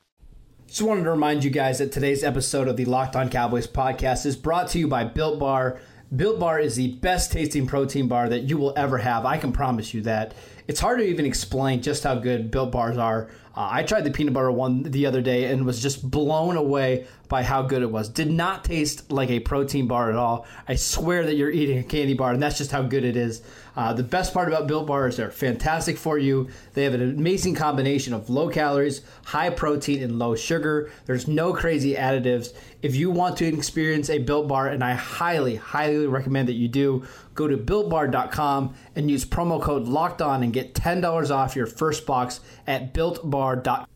Just 0.68 0.82
wanted 0.82 1.04
to 1.04 1.10
remind 1.10 1.44
you 1.44 1.50
guys 1.50 1.80
that 1.80 1.92
today's 1.92 2.24
episode 2.24 2.66
of 2.68 2.76
the 2.78 2.86
Locked 2.86 3.16
On 3.16 3.28
Cowboys 3.28 3.66
podcast 3.66 4.24
is 4.24 4.36
brought 4.36 4.68
to 4.68 4.78
you 4.78 4.88
by 4.88 5.04
Built 5.04 5.38
Bar. 5.38 5.78
Built 6.14 6.38
Bar 6.38 6.60
is 6.60 6.76
the 6.76 6.94
best 6.96 7.32
tasting 7.32 7.66
protein 7.66 8.06
bar 8.08 8.28
that 8.28 8.44
you 8.44 8.56
will 8.56 8.72
ever 8.76 8.98
have. 8.98 9.26
I 9.26 9.36
can 9.38 9.52
promise 9.52 9.92
you 9.92 10.00
that. 10.02 10.34
It's 10.68 10.80
hard 10.80 11.00
to 11.00 11.04
even 11.04 11.26
explain 11.26 11.82
just 11.82 12.04
how 12.04 12.14
good 12.14 12.50
Built 12.50 12.70
Bars 12.70 12.96
are. 12.96 13.28
Uh, 13.54 13.68
I 13.70 13.82
tried 13.82 14.04
the 14.04 14.10
peanut 14.10 14.32
butter 14.32 14.50
one 14.50 14.82
the 14.82 15.06
other 15.06 15.20
day 15.20 15.52
and 15.52 15.66
was 15.66 15.82
just 15.82 16.08
blown 16.08 16.56
away 16.56 17.06
by 17.32 17.42
how 17.42 17.62
good 17.62 17.80
it 17.80 17.90
was. 17.90 18.10
Did 18.10 18.30
not 18.30 18.62
taste 18.62 19.10
like 19.10 19.30
a 19.30 19.40
protein 19.40 19.86
bar 19.86 20.10
at 20.10 20.16
all. 20.16 20.44
I 20.68 20.74
swear 20.74 21.24
that 21.24 21.34
you're 21.34 21.50
eating 21.50 21.78
a 21.78 21.82
candy 21.82 22.12
bar, 22.12 22.32
and 22.32 22.42
that's 22.42 22.58
just 22.58 22.70
how 22.70 22.82
good 22.82 23.04
it 23.04 23.16
is. 23.16 23.40
Uh, 23.74 23.94
the 23.94 24.02
best 24.02 24.34
part 24.34 24.48
about 24.48 24.66
Built 24.66 24.86
Bar 24.86 25.08
is 25.08 25.16
they're 25.16 25.30
fantastic 25.30 25.96
for 25.96 26.18
you. 26.18 26.50
They 26.74 26.84
have 26.84 26.92
an 26.92 27.00
amazing 27.00 27.54
combination 27.54 28.12
of 28.12 28.28
low 28.28 28.50
calories, 28.50 29.00
high 29.24 29.48
protein, 29.48 30.02
and 30.02 30.18
low 30.18 30.34
sugar. 30.34 30.92
There's 31.06 31.26
no 31.26 31.54
crazy 31.54 31.94
additives. 31.94 32.52
If 32.82 32.96
you 32.96 33.10
want 33.10 33.38
to 33.38 33.46
experience 33.46 34.10
a 34.10 34.18
Built 34.18 34.46
Bar, 34.46 34.68
and 34.68 34.84
I 34.84 34.92
highly, 34.92 35.56
highly 35.56 36.06
recommend 36.06 36.48
that 36.48 36.56
you 36.56 36.68
do, 36.68 37.06
go 37.34 37.48
to 37.48 37.56
builtbar.com 37.56 38.74
and 38.94 39.10
use 39.10 39.24
promo 39.24 39.58
code 39.58 39.84
locked 39.84 40.20
on 40.20 40.42
and 40.42 40.52
get 40.52 40.74
$10 40.74 41.30
off 41.30 41.56
your 41.56 41.64
first 41.64 42.04
box 42.04 42.40
at 42.66 42.92
builtbar.com. 42.92 43.86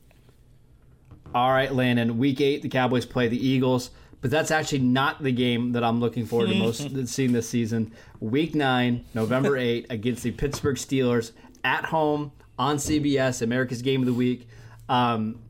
All 1.34 1.50
right, 1.50 1.72
Landon. 1.72 2.18
Week 2.18 2.40
eight, 2.40 2.62
the 2.62 2.68
Cowboys 2.68 3.04
play 3.04 3.28
the 3.28 3.46
Eagles, 3.46 3.90
but 4.20 4.30
that's 4.30 4.50
actually 4.50 4.80
not 4.80 5.22
the 5.22 5.32
game 5.32 5.72
that 5.72 5.84
I'm 5.84 6.00
looking 6.00 6.24
forward 6.24 6.48
to 6.48 6.54
most 6.58 7.08
seeing 7.08 7.32
this 7.32 7.48
season. 7.48 7.92
Week 8.20 8.54
nine, 8.54 9.04
November 9.14 9.56
8, 9.58 9.86
against 9.90 10.22
the 10.22 10.30
Pittsburgh 10.30 10.76
Steelers 10.76 11.32
at 11.64 11.86
home 11.86 12.32
on 12.58 12.76
CBS, 12.76 13.42
America's 13.42 13.82
Game 13.82 14.00
of 14.00 14.06
the 14.06 14.14
Week. 14.14 14.48
Um, 14.88 15.40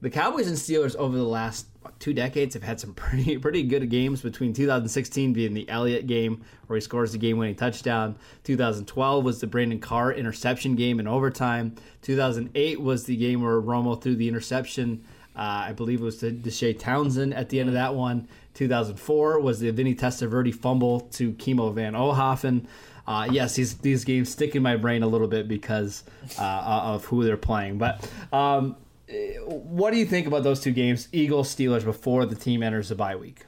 the 0.00 0.10
Cowboys 0.10 0.48
and 0.48 0.56
Steelers 0.56 0.96
over 0.96 1.16
the 1.16 1.24
last 1.24 1.66
what, 1.96 2.00
two 2.00 2.12
decades 2.14 2.54
have 2.54 2.62
had 2.62 2.80
some 2.80 2.94
pretty 2.94 3.38
pretty 3.38 3.62
good 3.62 3.88
games. 3.90 4.22
Between 4.22 4.52
2016 4.52 5.32
being 5.32 5.54
the 5.54 5.68
Elliott 5.68 6.06
game 6.06 6.44
where 6.66 6.76
he 6.76 6.80
scores 6.80 7.12
the 7.12 7.18
game-winning 7.18 7.54
touchdown, 7.56 8.16
2012 8.44 9.24
was 9.24 9.40
the 9.40 9.46
Brandon 9.46 9.78
Carr 9.80 10.12
interception 10.12 10.74
game 10.76 11.00
in 11.00 11.06
overtime. 11.06 11.74
2008 12.02 12.80
was 12.80 13.04
the 13.04 13.16
game 13.16 13.42
where 13.42 13.60
Romo 13.60 14.00
threw 14.00 14.16
the 14.16 14.28
interception 14.28 15.04
Uh, 15.34 15.68
I 15.68 15.72
believe 15.72 16.00
it 16.00 16.04
was 16.04 16.16
to 16.18 16.32
Deshea 16.32 16.78
Townsend 16.78 17.34
at 17.34 17.50
the 17.50 17.60
end 17.60 17.68
of 17.68 17.74
that 17.74 17.94
one. 17.94 18.26
2004 18.54 19.38
was 19.40 19.60
the 19.60 19.70
Vinny 19.70 19.94
Testaverde 19.94 20.54
fumble 20.54 21.00
to 21.00 21.32
Kimo 21.34 21.70
von 21.72 21.92
Oelhoffen. 21.92 22.66
Uh, 23.06 23.28
yes, 23.30 23.54
these 23.54 23.74
these 23.74 24.04
games 24.04 24.30
stick 24.30 24.56
in 24.56 24.62
my 24.62 24.76
brain 24.76 25.02
a 25.02 25.06
little 25.06 25.28
bit 25.28 25.46
because 25.46 26.04
uh, 26.38 26.80
of 26.84 27.04
who 27.04 27.22
they're 27.22 27.36
playing. 27.36 27.78
But 27.78 28.10
um, 28.32 28.76
what 29.08 29.92
do 29.92 29.98
you 29.98 30.06
think 30.06 30.26
about 30.26 30.42
those 30.42 30.60
two 30.60 30.72
games, 30.72 31.08
Eagles 31.12 31.54
Steelers, 31.54 31.84
before 31.84 32.26
the 32.26 32.34
team 32.34 32.62
enters 32.62 32.88
the 32.88 32.94
bye 32.94 33.16
week? 33.16 33.44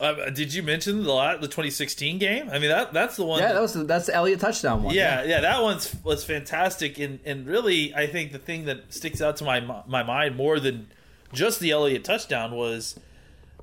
Uh, 0.00 0.28
did 0.30 0.52
you 0.52 0.62
mention 0.62 1.04
the 1.04 1.38
the 1.40 1.46
2016 1.46 2.18
game? 2.18 2.48
I 2.50 2.58
mean 2.58 2.68
that 2.70 2.92
that's 2.92 3.16
the 3.16 3.24
one. 3.24 3.40
Yeah, 3.40 3.52
that 3.52 3.62
was 3.62 3.74
the, 3.74 3.84
that's 3.84 4.06
the 4.06 4.14
Elliott 4.14 4.40
touchdown 4.40 4.82
one. 4.82 4.94
Yeah, 4.94 5.22
yeah, 5.22 5.40
that 5.40 5.62
one's 5.62 5.94
was 6.02 6.24
fantastic, 6.24 6.98
and 6.98 7.20
and 7.24 7.46
really, 7.46 7.94
I 7.94 8.06
think 8.06 8.32
the 8.32 8.38
thing 8.38 8.64
that 8.64 8.92
sticks 8.92 9.22
out 9.22 9.36
to 9.36 9.44
my 9.44 9.60
my 9.86 10.02
mind 10.02 10.36
more 10.36 10.58
than 10.58 10.88
just 11.32 11.60
the 11.60 11.70
Elliott 11.70 12.04
touchdown 12.04 12.52
was 12.54 12.98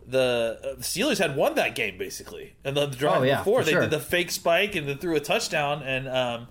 the, 0.08 0.60
uh, 0.64 0.76
the 0.76 0.82
Steelers 0.82 1.18
had 1.20 1.36
won 1.36 1.56
that 1.56 1.76
game 1.76 1.98
basically, 1.98 2.54
and 2.64 2.76
the, 2.78 2.86
the 2.86 2.96
drive 2.96 3.22
Oh, 3.22 3.24
yeah, 3.26 3.38
before 3.40 3.64
they 3.64 3.72
sure. 3.72 3.82
did 3.82 3.92
the 3.92 4.00
fake 4.00 4.32
spike 4.32 4.76
and 4.76 4.88
then 4.88 4.98
threw 5.00 5.16
a 5.16 5.20
touchdown, 5.22 5.84
and 5.84 6.08
um, 6.08 6.48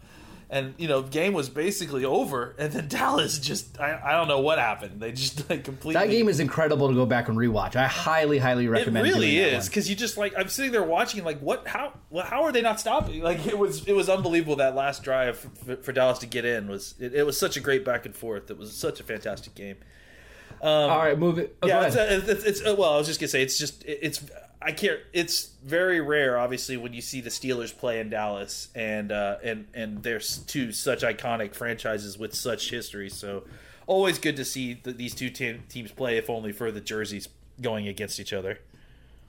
and 0.53 0.75
you 0.79 0.89
know, 0.89 1.01
game 1.01 1.33
was 1.33 1.49
basically 1.49 2.05
over, 2.05 2.57
and 2.59 2.73
then 2.73 2.89
Dallas 2.89 3.39
just 3.39 3.79
I, 3.81 3.99
I 4.05 4.13
don't 4.13 4.27
know 4.27 4.41
what 4.41 4.59
happened. 4.59 5.01
They 5.01 5.13
just 5.13 5.49
like 5.49 5.63
completely 5.65 5.95
That 6.05 6.11
game 6.11 6.29
is 6.29 6.41
incredible 6.41 6.89
to 6.89 6.95
go 6.95 7.07
back 7.07 7.29
and 7.29 7.39
rewatch. 7.39 7.77
I 7.77 7.87
highly, 7.87 8.39
highly 8.39 8.67
recommend 8.67 9.07
It 9.07 9.11
really 9.11 9.39
is 9.39 9.69
because 9.69 9.89
you 9.89 9.95
just 9.95 10.17
like 10.19 10.35
I'm 10.37 10.49
sitting 10.49 10.73
there 10.73 10.83
watching 10.83 11.23
like 11.25 11.39
what 11.39 11.69
how 11.69 11.93
well, 12.11 12.27
how 12.27 12.43
are 12.43 12.51
they 12.53 12.63
not 12.63 12.81
stopping 12.81 13.23
like 13.23 13.47
it 13.47 13.57
was 13.57 13.87
it 13.87 13.93
was 13.93 14.09
unbelievable 14.09 14.57
that 14.57 14.75
last 14.75 15.05
drive 15.05 15.39
for, 15.39 15.77
for 15.77 15.93
Dallas 15.93 16.19
to 16.19 16.27
get 16.27 16.45
in 16.45 16.67
was 16.69 16.95
it, 16.99 17.15
it 17.15 17.25
was 17.25 17.39
such 17.39 17.57
a 17.57 17.61
great 17.61 17.85
back 17.85 18.05
and 18.05 18.15
forth 18.15 18.51
it 18.51 18.59
was 18.59 18.73
such 18.77 18.99
a 18.99 19.05
fantastic 19.05 19.55
game 19.55 19.77
um, 20.63 20.69
All 20.91 20.99
right, 20.99 21.19
move 21.19 21.39
it. 21.39 21.57
Oh, 21.63 21.69
yeah 21.69 21.87
it's, 21.87 21.97
it's, 21.97 22.45
it's, 22.45 22.65
well 22.65 22.95
I 22.95 22.99
was 22.99 23.07
just 23.07 23.19
gonna 23.21 23.29
say 23.29 23.43
it's 23.43 23.57
just 23.57 23.85
it- 23.85 24.01
it's 24.03 24.21
I 24.63 24.73
can't 24.73 25.01
it's 25.13 25.51
very 25.65 26.01
rare 26.01 26.39
obviously 26.39 26.77
when 26.77 26.93
you 26.93 27.01
see 27.01 27.21
the 27.21 27.31
Steelers 27.31 27.77
play 27.77 27.99
in 28.01 28.11
Dallas 28.11 28.69
and 28.75 29.11
uh, 29.11 29.37
and 29.43 29.67
and 29.75 30.03
they're 30.03 30.21
two 30.21 30.73
such 30.73 31.01
iconic 31.03 31.55
franchises 31.55 32.19
with 32.19 32.35
such 32.35 32.71
history 32.71 33.09
so 33.09 33.45
always 33.87 34.19
good 34.19 34.37
to 34.37 34.45
see 34.45 34.75
th- 34.75 34.97
these 34.97 35.15
two 35.15 35.31
te- 35.31 35.61
teams 35.69 35.91
play 35.93 36.19
if 36.19 36.29
only 36.29 36.53
for 36.53 36.71
the 36.71 36.81
jerseys 36.81 37.29
going 37.61 37.89
against 37.89 38.21
each 38.21 38.33
other. 38.33 38.59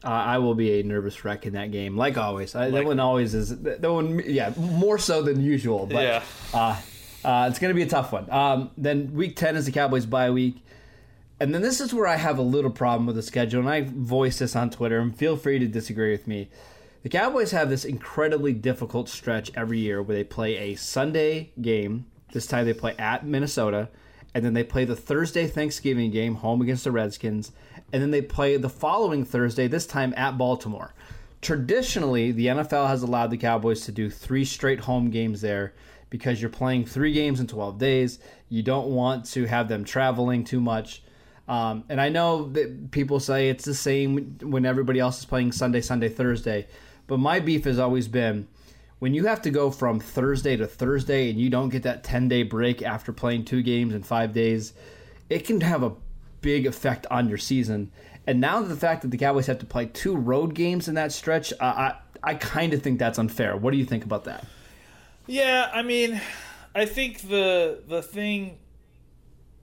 Uh, 0.04 0.08
I 0.10 0.38
will 0.40 0.56
be 0.56 0.80
a 0.80 0.84
nervous 0.84 1.24
wreck 1.24 1.46
in 1.46 1.54
that 1.54 1.72
game, 1.72 1.96
like 1.96 2.18
always. 2.18 2.56
I, 2.56 2.72
that 2.72 2.86
one 2.86 3.00
always 3.00 3.36
is. 3.36 3.62
That 3.62 3.82
one, 3.84 4.20
yeah, 4.26 4.52
more 4.58 4.98
so 4.98 5.22
than 5.22 5.42
usual. 5.44 5.86
But 5.86 6.04
Yeah. 6.04 6.24
uh, 6.56 6.82
uh, 7.24 7.48
it's 7.50 7.60
going 7.60 7.70
to 7.70 7.76
be 7.76 7.84
a 7.84 7.88
tough 7.88 8.12
one. 8.12 8.28
Um, 8.32 8.72
then 8.78 9.14
week 9.14 9.36
ten 9.36 9.56
is 9.56 9.68
the 9.68 9.72
Cowboys 9.72 10.08
bye 10.08 10.32
week, 10.32 10.64
and 11.42 11.56
then 11.56 11.64
this 11.64 11.82
is 11.82 11.92
where 11.92 12.06
I 12.06 12.18
have 12.18 12.38
a 12.38 12.44
little 12.44 12.70
problem 12.70 13.08
with 13.08 13.16
the 13.16 13.24
schedule, 13.24 13.62
and 13.62 13.70
I 13.70 13.82
voiced 13.82 14.38
this 14.38 14.56
on 14.56 14.70
Twitter, 14.70 15.00
and 15.00 15.18
feel 15.18 15.36
free 15.36 15.58
to 15.58 15.66
disagree 15.66 16.12
with 16.12 16.28
me. 16.28 16.50
The 17.02 17.10
Cowboys 17.10 17.50
have 17.50 17.68
this 17.68 17.84
incredibly 17.84 18.54
difficult 18.54 19.10
stretch 19.10 19.50
every 19.56 19.80
year 19.80 20.04
where 20.04 20.16
they 20.16 20.24
play 20.24 20.56
a 20.56 20.76
Sunday 20.76 21.50
game. 21.60 22.06
This 22.32 22.46
time 22.46 22.66
they 22.66 22.76
play 22.76 22.94
at 23.00 23.26
Minnesota, 23.26 23.90
and 24.36 24.46
then 24.46 24.54
they 24.54 24.64
play 24.64 24.86
the 24.86 24.96
Thursday 24.96 25.48
Thanksgiving 25.48 26.12
game 26.12 26.36
home 26.36 26.62
against 26.62 26.84
the 26.84 26.92
Redskins, 26.92 27.54
and 27.92 28.04
then 28.04 28.12
they 28.12 28.22
play 28.22 28.58
the 28.58 28.70
following 28.70 29.26
Thursday, 29.26 29.68
this 29.68 29.88
time 29.88 30.14
at 30.16 30.38
Baltimore. 30.38 30.94
Traditionally, 31.42 32.32
the 32.32 32.46
NFL 32.46 32.88
has 32.88 33.02
allowed 33.02 33.32
the 33.32 33.38
Cowboys 33.38 33.82
to 33.86 33.92
do 33.92 34.12
three 34.12 34.46
straight 34.46 34.82
home 34.82 35.10
games 35.10 35.42
there 35.42 35.74
because 36.12 36.40
you're 36.40 36.52
playing 36.52 36.86
three 36.86 37.14
games 37.14 37.40
in 37.40 37.48
12 37.48 37.80
days. 37.80 38.20
You 38.48 38.62
don't 38.62 38.90
want 38.90 39.26
to 39.32 39.46
have 39.46 39.70
them 39.70 39.84
traveling 39.84 40.44
too 40.44 40.62
much. 40.62 41.02
Um, 41.52 41.84
and 41.90 42.00
I 42.00 42.08
know 42.08 42.48
that 42.54 42.92
people 42.92 43.20
say 43.20 43.50
it's 43.50 43.66
the 43.66 43.74
same 43.74 44.38
when 44.42 44.66
everybody 44.66 45.02
else 45.02 45.20
is 45.20 45.26
playing 45.26 45.52
Sunday, 45.52 45.82
Sunday, 45.82 46.08
Thursday. 46.08 46.66
But 47.08 47.18
my 47.18 47.42
beef 47.42 47.66
has 47.66 47.78
always 47.78 48.08
been 48.08 48.48
when 49.00 49.14
you 49.14 49.26
have 49.26 49.42
to 49.42 49.50
go 49.50 49.70
from 49.70 50.00
Thursday 50.00 50.56
to 50.56 50.66
Thursday 50.66 51.30
and 51.30 51.38
you 51.38 51.50
don't 51.50 51.68
get 51.68 51.84
that 51.84 52.06
10 52.06 52.30
day 52.30 52.44
break 52.44 52.82
after 52.82 53.12
playing 53.12 53.44
two 53.44 53.62
games 53.62 53.94
in 53.94 54.02
five 54.02 54.32
days, 54.32 54.72
it 55.30 55.40
can 55.40 55.60
have 55.60 55.84
a 55.84 55.92
big 56.40 56.66
effect 56.66 57.06
on 57.12 57.28
your 57.28 57.38
season. 57.38 57.92
And 58.26 58.40
now 58.40 58.62
the 58.62 58.76
fact 58.76 59.02
that 59.02 59.10
the 59.10 59.18
Cowboys 59.18 59.48
have 59.48 59.60
to 59.60 59.66
play 59.66 59.88
two 59.88 60.16
road 60.16 60.54
games 60.54 60.88
in 60.88 60.96
that 60.96 61.12
stretch, 61.12 61.52
uh, 61.54 61.64
I, 61.66 61.96
I 62.24 62.36
kind 62.36 62.74
of 62.74 62.82
think 62.82 62.98
that's 62.98 63.20
unfair. 63.20 63.58
What 63.58 63.72
do 63.72 63.78
you 63.78 63.86
think 63.86 64.06
about 64.06 64.24
that? 64.24 64.46
Yeah, 65.28 65.70
I 65.74 65.82
mean, 65.82 66.22
I 66.74 66.86
think 66.86 67.28
the 67.28 67.82
the 67.88 68.02
thing, 68.02 68.58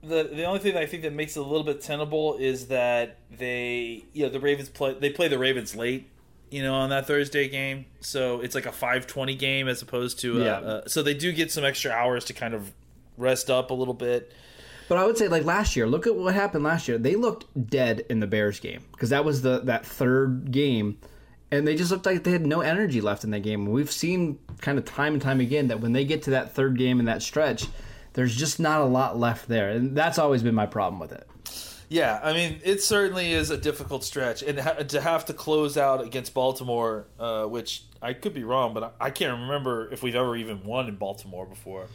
the 0.01 0.29
the 0.33 0.43
only 0.45 0.59
thing 0.59 0.73
that 0.73 0.83
I 0.83 0.85
think 0.85 1.03
that 1.03 1.13
makes 1.13 1.35
it 1.35 1.39
a 1.41 1.43
little 1.43 1.63
bit 1.65 1.81
tenable 1.81 2.37
is 2.37 2.67
that 2.67 3.17
they, 3.31 4.03
you 4.13 4.23
know, 4.23 4.29
the 4.29 4.39
Ravens 4.39 4.69
play 4.69 4.93
they 4.99 5.09
play 5.09 5.27
the 5.27 5.39
Ravens 5.39 5.75
late, 5.75 6.09
you 6.49 6.63
know, 6.63 6.73
on 6.73 6.89
that 6.89 7.05
Thursday 7.07 7.49
game, 7.49 7.85
so 7.99 8.39
it's 8.41 8.55
like 8.55 8.65
a 8.65 8.71
five 8.71 9.07
twenty 9.07 9.35
game 9.35 9.67
as 9.67 9.81
opposed 9.81 10.19
to, 10.21 10.41
uh, 10.41 10.45
Yeah. 10.45 10.51
uh, 10.59 10.87
so 10.87 11.03
they 11.03 11.13
do 11.13 11.31
get 11.31 11.51
some 11.51 11.63
extra 11.65 11.91
hours 11.91 12.25
to 12.25 12.33
kind 12.33 12.53
of 12.53 12.71
rest 13.17 13.49
up 13.49 13.71
a 13.71 13.73
little 13.73 13.93
bit. 13.93 14.31
But 14.87 14.97
I 14.97 15.05
would 15.05 15.17
say 15.17 15.27
like 15.27 15.43
last 15.43 15.75
year, 15.75 15.85
look 15.85 16.07
at 16.07 16.15
what 16.15 16.33
happened 16.33 16.63
last 16.63 16.87
year. 16.87 16.97
They 16.97 17.15
looked 17.15 17.45
dead 17.69 18.05
in 18.09 18.21
the 18.21 18.27
Bears 18.27 18.59
game 18.59 18.81
because 18.91 19.09
that 19.11 19.23
was 19.25 19.41
the 19.43 19.59
that 19.65 19.85
third 19.85 20.51
game, 20.51 20.97
and 21.51 21.67
they 21.67 21.75
just 21.75 21.91
looked 21.91 22.05
like 22.07 22.23
they 22.23 22.31
had 22.31 22.45
no 22.47 22.61
energy 22.61 22.99
left 23.01 23.23
in 23.23 23.31
that 23.31 23.41
game. 23.41 23.67
We've 23.67 23.91
seen 23.91 24.39
kind 24.61 24.77
of 24.79 24.85
time 24.85 25.13
and 25.13 25.21
time 25.21 25.41
again 25.41 25.67
that 25.67 25.79
when 25.81 25.91
they 25.93 26.05
get 26.05 26.23
to 26.23 26.31
that 26.31 26.55
third 26.55 26.77
game 26.77 26.99
in 26.99 27.05
that 27.05 27.21
stretch, 27.21 27.67
there's 28.13 28.35
just 28.35 28.59
not 28.59 28.81
a 28.81 28.85
lot 28.85 29.17
left 29.17 29.47
there, 29.47 29.69
and 29.69 29.95
that's 29.95 30.17
always 30.17 30.43
been 30.43 30.55
my 30.55 30.65
problem 30.65 30.99
with 30.99 31.11
it. 31.11 31.27
Yeah, 31.89 32.19
I 32.21 32.33
mean, 32.33 32.59
it 32.63 32.83
certainly 32.83 33.31
is 33.31 33.49
a 33.49 33.57
difficult 33.57 34.03
stretch, 34.03 34.43
and 34.43 34.59
ha- 34.59 34.73
to 34.73 35.01
have 35.01 35.25
to 35.25 35.33
close 35.33 35.75
out 35.75 36.03
against 36.03 36.33
Baltimore, 36.35 37.07
uh, 37.19 37.45
which 37.45 37.83
I 38.01 38.13
could 38.13 38.33
be 38.33 38.43
wrong, 38.43 38.73
but 38.75 38.95
I 38.99 39.07
I 39.07 39.09
can't 39.09 39.41
remember 39.41 39.91
if 39.91 40.03
we've 40.03 40.15
ever 40.15 40.35
even 40.35 40.63
won 40.63 40.87
in 40.87 40.97
Baltimore 40.97 41.45
before. 41.47 41.87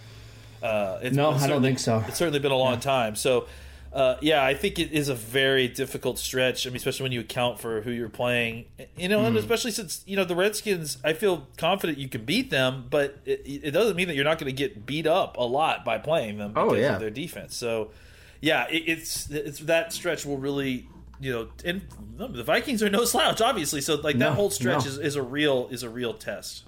Uh, 0.62 0.98
it's, 1.02 1.14
No, 1.14 1.30
I 1.30 1.46
don't 1.46 1.62
think 1.62 1.78
so. 1.78 2.02
It's 2.08 2.16
certainly 2.16 2.38
been 2.40 2.50
a 2.52 2.56
long 2.56 2.80
time. 2.80 3.16
So, 3.16 3.46
uh, 3.94 4.16
yeah, 4.20 4.44
I 4.44 4.54
think 4.54 4.78
it 4.80 4.90
is 4.92 5.08
a 5.08 5.14
very 5.14 5.68
difficult 5.68 6.18
stretch. 6.18 6.66
I 6.66 6.70
mean, 6.70 6.76
especially 6.76 7.04
when 7.04 7.12
you 7.12 7.20
account 7.20 7.60
for 7.60 7.80
who 7.82 7.92
you're 7.92 8.08
playing, 8.08 8.64
you 8.96 9.08
know, 9.08 9.18
Mm-hmm. 9.18 9.26
and 9.28 9.36
especially 9.36 9.70
since 9.70 10.02
you 10.04 10.16
know 10.16 10.24
the 10.24 10.34
Redskins. 10.34 10.98
I 11.04 11.12
feel 11.12 11.46
confident 11.56 11.98
you 11.98 12.08
can 12.08 12.24
beat 12.24 12.50
them, 12.50 12.86
but 12.90 13.18
it, 13.24 13.42
it 13.46 13.70
doesn't 13.70 13.94
mean 13.96 14.08
that 14.08 14.14
you're 14.16 14.24
not 14.24 14.38
going 14.38 14.50
to 14.50 14.56
get 14.56 14.84
beat 14.84 15.06
up 15.06 15.36
a 15.36 15.44
lot 15.44 15.84
by 15.84 15.98
playing 15.98 16.38
them 16.38 16.54
Oh, 16.56 16.74
yeah. 16.74 16.94
of 16.94 17.00
their 17.00 17.10
defense. 17.10 17.54
So, 17.56 17.92
yeah, 18.40 18.66
it, 18.68 18.82
it's 18.86 19.30
it's 19.30 19.60
that 19.60 19.92
stretch 19.92 20.26
will 20.26 20.38
really. 20.38 20.88
You 21.20 21.32
know, 21.32 21.48
and 21.64 21.82
the 22.18 22.42
Vikings 22.42 22.82
are 22.82 22.90
no 22.90 23.04
slouch, 23.04 23.40
obviously. 23.40 23.80
So, 23.80 23.94
like 23.94 24.18
that 24.18 24.30
No, 24.30 24.34
whole 24.34 24.50
stretch 24.50 24.84
no. 24.84 24.90
is, 24.90 24.98
is 24.98 25.14
a 25.16 25.22
real 25.22 25.68
is 25.70 25.84
a 25.84 25.88
real 25.88 26.12
test. 26.12 26.64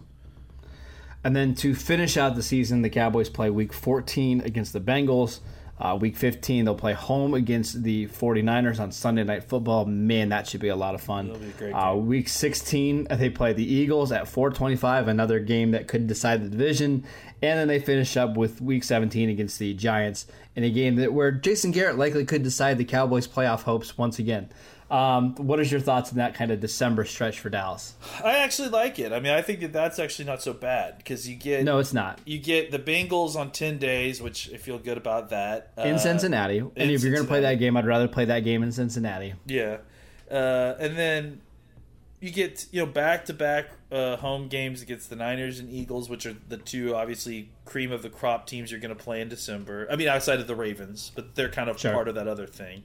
And 1.25 1.35
then 1.35 1.55
to 1.57 1.75
finish 1.75 2.17
out 2.17 2.37
the 2.37 2.43
season, 2.43 2.83
the 2.83 2.89
Cowboys 2.89 3.29
play 3.29 3.51
week 3.51 3.73
14 3.73 4.43
against 4.43 4.73
the 4.73 4.81
Bengals. 4.81 5.41
Uh, 5.79 5.97
week 6.01 6.17
15, 6.17 6.65
they'll 6.65 6.75
play 6.75 6.95
home 6.95 7.35
against 7.35 7.83
the 7.83 8.07
49ers 8.07 8.81
on 8.81 8.91
Sunday 8.91 9.25
Night 9.25 9.45
Football. 9.45 9.85
Man, 9.85 10.31
that 10.31 10.47
should 10.47 10.61
be 10.61 10.69
a 10.69 10.77
lot 10.77 10.95
of 10.95 11.03
fun. 11.03 11.29
Be 11.29 11.35
a 11.35 11.51
great 11.59 11.73
Uh, 11.73 11.95
week 11.97 12.29
16, 12.29 13.09
they 13.11 13.29
play 13.29 13.53
the 13.53 13.65
Eagles 13.65 14.11
at 14.11 14.27
425, 14.27 15.07
another 15.09 15.39
game 15.39 15.73
that 15.73 15.87
could 15.87 16.07
decide 16.07 16.43
the 16.43 16.49
division. 16.49 17.05
And 17.43 17.59
then 17.59 17.69
they 17.69 17.79
finish 17.79 18.17
up 18.17 18.37
with 18.39 18.63
week 18.63 18.85
17 18.85 19.29
against 19.29 19.59
the 19.59 19.75
Giants 19.75 20.27
in 20.55 20.65
a 20.65 20.71
game 20.71 20.97
that 20.97 21.13
where 21.13 21.31
Jason 21.31 21.71
Garrett 21.73 21.99
likely 21.99 22.25
could 22.25 22.43
decide 22.43 22.79
the 22.79 22.85
Cowboys' 22.85 23.29
playoff 23.29 23.63
hopes 23.65 23.99
once 23.99 24.19
again. 24.19 24.49
Um, 24.89 25.35
what 25.35 25.59
is 25.59 25.71
your 25.73 25.81
thoughts 25.81 26.11
on 26.13 26.19
that 26.19 26.35
kind 26.35 26.53
of 26.53 26.61
December 26.61 27.05
stretch 27.05 27.41
for 27.41 27.51
Dallas? 27.51 27.95
I 28.23 28.37
actually 28.39 28.69
like 28.69 28.99
it. 29.01 29.13
I 29.13 29.19
mean, 29.19 29.33
I 29.33 29.43
think 29.43 29.59
that 29.61 29.73
that's 29.73 29.99
actually 29.99 30.27
not 30.27 30.43
so 30.43 30.53
bad 30.53 30.99
because 30.99 31.29
you 31.29 31.35
get 31.35 31.65
No, 31.65 31.79
it's 31.79 31.93
not. 31.93 32.21
you 32.25 32.39
get 32.39 32.71
the 32.71 32.79
Bengals 32.79 33.35
on 33.35 33.51
ten 33.51 33.79
days, 33.79 34.23
which 34.23 34.49
I 34.55 34.59
feel 34.59 34.79
good 34.79 34.97
about 34.97 35.31
that. 35.31 35.73
In 35.77 35.95
Uh, 35.97 35.99
Cincinnati. 35.99 36.59
And 36.59 36.73
in 36.77 36.91
if 36.91 37.03
you're 37.03 37.13
going 37.13 37.25
to 37.25 37.29
play 37.29 37.41
that 37.41 37.55
game, 37.57 37.77
I'd 37.77 37.85
rather 37.87 38.07
play 38.07 38.27
that 38.27 38.41
game 38.45 38.63
in 38.63 38.71
Cincinnati. 38.71 39.35
Yeah, 39.47 39.79
uh, 40.31 40.75
and 40.79 40.97
then 40.97 41.41
you 42.21 42.31
get 42.31 42.67
you 42.71 42.81
know 42.81 42.87
back 42.91 43.25
to 43.27 43.35
back 43.35 43.67
home 43.91 44.47
games 44.47 44.83
against 44.83 45.11
the 45.11 45.17
Niners 45.17 45.59
and 45.59 45.69
Eagles, 45.69 46.09
which 46.09 46.27
are 46.27 46.37
the 46.49 46.59
two 46.59 46.95
obviously 46.95 47.51
cream 47.65 47.91
of 47.91 48.03
the 48.03 48.09
crop 48.11 48.47
teams 48.47 48.71
you're 48.71 48.81
going 48.81 48.97
to 48.97 49.03
play 49.05 49.21
in 49.21 49.29
December. 49.29 49.89
I 49.91 49.97
mean, 49.97 50.07
outside 50.07 50.39
of 50.39 50.47
the 50.47 50.55
Ravens, 50.55 51.11
but 51.17 51.35
they're 51.35 51.49
kind 51.51 51.69
of 51.69 51.81
Sure. 51.81 51.93
part 51.93 52.07
of 52.07 52.15
that 52.15 52.29
other 52.29 52.47
thing. 52.47 52.85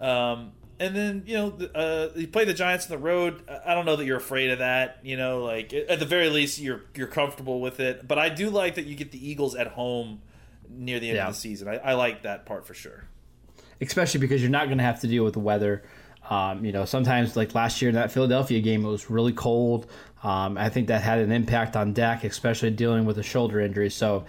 Um, 0.00 0.52
and 0.80 0.96
then 0.96 1.22
you 1.26 1.34
know 1.36 1.56
uh, 1.74 2.08
you 2.16 2.26
play 2.26 2.44
the 2.44 2.54
Giants 2.54 2.86
on 2.86 2.90
the 2.90 2.98
road. 2.98 3.42
I- 3.48 3.74
don't 3.74 3.86
know 3.86 3.94
that 3.96 4.04
you're 4.04 4.16
afraid 4.16 4.50
of 4.50 4.58
that. 4.58 4.98
You 5.04 5.16
know, 5.16 5.44
like 5.44 5.72
at 5.72 6.00
the 6.00 6.06
very 6.06 6.28
least 6.30 6.58
you're 6.58 6.82
you're 6.96 7.06
comfortable 7.06 7.60
with 7.60 7.78
it. 7.78 8.08
But 8.08 8.18
I 8.18 8.28
do 8.30 8.50
like 8.50 8.74
that 8.74 8.86
you 8.86 8.96
get 8.96 9.12
the 9.12 9.28
Eagles 9.30 9.54
at 9.54 9.68
home 9.68 10.22
near 10.68 10.98
the 10.98 11.08
end 11.10 11.16
Yeah. 11.16 11.28
of 11.28 11.34
the 11.34 11.40
season. 11.40 11.68
I, 11.68 11.76
I 11.76 11.92
like 11.94 12.22
that 12.22 12.46
part 12.46 12.66
for 12.66 12.74
sure. 12.74 13.04
especially 13.80 14.20
because 14.20 14.40
you're 14.42 14.50
not 14.50 14.66
going 14.66 14.78
to 14.78 14.84
have 14.84 15.00
to 15.00 15.06
deal 15.06 15.24
with 15.24 15.34
the 15.34 15.40
weather. 15.40 15.82
Um, 16.28 16.64
you 16.64 16.70
know, 16.72 16.84
sometimes 16.84 17.34
like 17.36 17.54
last 17.54 17.80
year 17.82 17.88
in 17.88 17.94
that 17.96 18.12
Philadelphia 18.12 18.60
game, 18.60 18.84
it 18.84 18.88
was 18.88 19.10
really 19.10 19.32
cold. 19.32 19.86
Um, 20.22 20.56
I 20.58 20.68
think 20.68 20.88
that 20.88 21.02
had 21.02 21.18
an 21.18 21.32
impact 21.32 21.76
on 21.76 21.92
Dak, 21.92 22.22
especially 22.24 22.70
dealing 22.70 23.04
with 23.04 23.18
a 23.18 23.22
shoulder 23.22 23.58
injury. 23.58 23.90
So, 23.90 24.26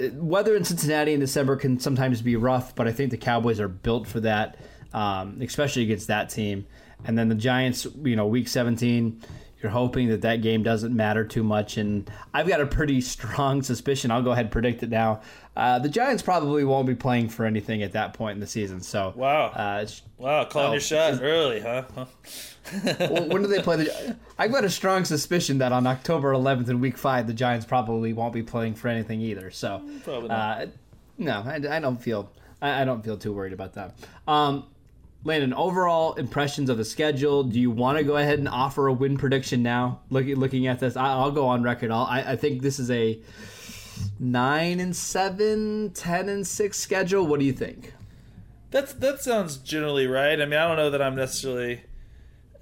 uh, 0.00 0.08
weather 0.14 0.54
in 0.56 0.64
Cincinnati 0.64 1.14
in 1.14 1.20
December 1.20 1.56
can 1.56 1.78
sometimes 1.80 2.20
be 2.20 2.36
rough, 2.36 2.74
but 2.74 2.86
I 2.88 2.92
think 2.92 3.10
the 3.10 3.16
Cowboys 3.16 3.58
are 3.60 3.68
built 3.68 4.06
for 4.08 4.20
that. 4.20 4.58
Um, 4.92 5.38
especially 5.42 5.82
against 5.82 6.06
that 6.08 6.30
team. 6.30 6.66
And 7.04 7.16
then 7.18 7.28
the 7.28 7.34
Giants, 7.34 7.86
you 8.02 8.16
know, 8.16 8.26
week 8.26 8.46
17, 8.48 9.22
you're 9.62 9.72
hoping 9.72 10.08
that 10.08 10.22
that 10.22 10.42
game 10.42 10.62
doesn't 10.62 10.94
matter 10.94 11.24
too 11.24 11.42
much. 11.42 11.76
And 11.76 12.10
I've 12.32 12.48
got 12.48 12.60
a 12.60 12.66
pretty 12.66 13.00
strong 13.14 13.62
suspicion. 13.62 14.10
I'll 14.10 14.22
go 14.22 14.30
ahead 14.32 14.46
and 14.46 14.52
predict 14.52 14.82
it 14.82 14.90
now. 14.90 15.20
Uh, 15.56 15.78
the 15.78 15.88
Giants 15.88 16.22
probably 16.22 16.64
won't 16.64 16.86
be 16.86 16.94
playing 16.94 17.28
for 17.28 17.44
anything 17.44 17.82
at 17.82 17.92
that 17.92 18.14
point 18.14 18.34
in 18.34 18.40
the 18.40 18.46
season. 18.46 18.80
So 18.80 19.12
Wow. 19.16 19.46
uh, 19.46 19.86
Wow, 20.18 20.44
calling 20.44 20.68
Oh, 20.68 20.72
your 20.72 20.80
shot 20.80 21.20
early, 21.22 21.60
huh? 21.60 21.84
Huh. 21.94 22.04
when 23.26 23.42
do 23.42 23.48
they 23.48 23.60
play 23.62 23.76
the? 23.78 24.16
I've 24.38 24.52
got 24.52 24.64
a 24.64 24.70
strong 24.70 25.04
suspicion 25.04 25.58
that 25.58 25.72
on 25.72 25.86
October 25.86 26.32
11th 26.32 26.68
in 26.68 26.78
Week 26.80 26.96
Five, 26.98 27.26
the 27.26 27.32
Giants 27.32 27.64
probably 27.66 28.12
won't 28.12 28.34
be 28.34 28.42
playing 28.42 28.74
for 28.74 28.88
anything 28.88 29.20
either. 29.22 29.50
So, 29.50 29.82
Probably 30.04 30.28
not. 30.28 30.60
uh, 30.62 30.66
no, 31.18 31.42
I, 31.44 31.54
I 31.76 31.80
don't 31.80 31.96
feel 32.00 32.30
I, 32.62 32.82
I 32.82 32.84
don't 32.84 33.02
feel 33.02 33.16
too 33.16 33.32
worried 33.32 33.54
about 33.54 33.72
that. 33.74 33.94
Um, 34.28 34.66
Landon, 35.22 35.52
overall 35.52 36.14
impressions 36.14 36.70
of 36.70 36.78
the 36.78 36.84
schedule. 36.84 37.44
Do 37.44 37.60
you 37.60 37.70
want 37.70 37.98
to 37.98 38.04
go 38.04 38.16
ahead 38.16 38.38
and 38.38 38.48
offer 38.48 38.86
a 38.86 38.92
win 38.92 39.18
prediction 39.18 39.62
now? 39.62 40.00
Looking 40.08 40.36
looking 40.36 40.66
at 40.66 40.80
this, 40.80 40.96
I, 40.96 41.08
I'll 41.08 41.30
go 41.30 41.46
on 41.46 41.62
record. 41.62 41.90
I'll, 41.90 42.04
I 42.04 42.20
I 42.32 42.36
think 42.36 42.62
this 42.62 42.78
is 42.78 42.90
a 42.90 43.20
nine 44.18 44.80
and 44.80 44.96
seven, 44.96 45.90
10 45.92 46.28
and 46.30 46.46
six 46.46 46.78
schedule. 46.78 47.26
What 47.26 47.38
do 47.38 47.44
you 47.46 47.52
think? 47.52 47.92
That's 48.70 48.92
that 48.94 49.20
sounds 49.20 49.56
generally 49.58 50.06
right. 50.06 50.40
I 50.40 50.44
mean, 50.46 50.58
I 50.58 50.66
don't 50.68 50.76
know 50.76 50.90
that 50.90 51.02
I'm 51.02 51.16
necessarily. 51.16 51.82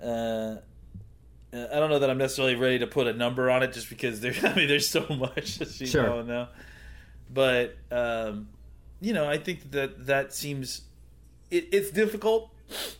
Uh, 0.02 0.56
I 1.52 1.78
don't 1.78 1.88
know 1.90 1.98
that 2.00 2.10
I'm 2.10 2.18
necessarily 2.18 2.56
ready 2.56 2.78
to 2.80 2.86
put 2.86 3.06
a 3.06 3.12
number 3.12 3.50
on 3.50 3.62
it, 3.62 3.72
just 3.72 3.88
because 3.88 4.20
there. 4.20 4.34
I 4.42 4.54
mean, 4.54 4.68
there's 4.68 4.88
so 4.88 5.06
much 5.08 5.60
you 5.80 5.86
Sure. 5.86 6.02
know 6.04 6.22
now. 6.22 6.48
But 7.30 7.76
um, 7.90 8.48
you 9.00 9.12
know, 9.12 9.28
I 9.28 9.38
think 9.38 9.70
that 9.72 10.06
that 10.06 10.34
seems 10.34 10.82
it, 11.50 11.68
it's 11.72 11.90
difficult, 11.90 12.50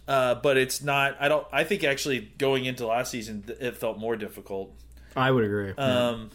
uh, 0.06 0.36
but 0.36 0.56
it's 0.56 0.82
not. 0.82 1.16
I 1.20 1.28
don't. 1.28 1.46
I 1.52 1.64
think 1.64 1.84
actually 1.84 2.30
going 2.38 2.64
into 2.64 2.86
last 2.86 3.10
season, 3.10 3.44
it 3.60 3.76
felt 3.76 3.98
more 3.98 4.16
difficult. 4.16 4.74
I 5.16 5.30
would 5.30 5.44
agree. 5.44 5.72
Um, 5.76 6.30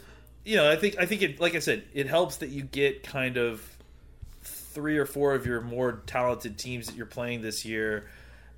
you 0.45 0.57
know, 0.57 0.69
I 0.69 0.75
think 0.75 0.97
I 0.99 1.05
think 1.05 1.21
it. 1.21 1.39
Like 1.39 1.55
I 1.55 1.59
said, 1.59 1.83
it 1.93 2.07
helps 2.07 2.37
that 2.37 2.49
you 2.49 2.63
get 2.63 3.03
kind 3.03 3.37
of 3.37 3.61
three 4.41 4.97
or 4.97 5.05
four 5.05 5.33
of 5.35 5.45
your 5.45 5.61
more 5.61 6.01
talented 6.05 6.57
teams 6.57 6.87
that 6.87 6.95
you're 6.95 7.05
playing 7.05 7.41
this 7.41 7.63
year 7.63 8.07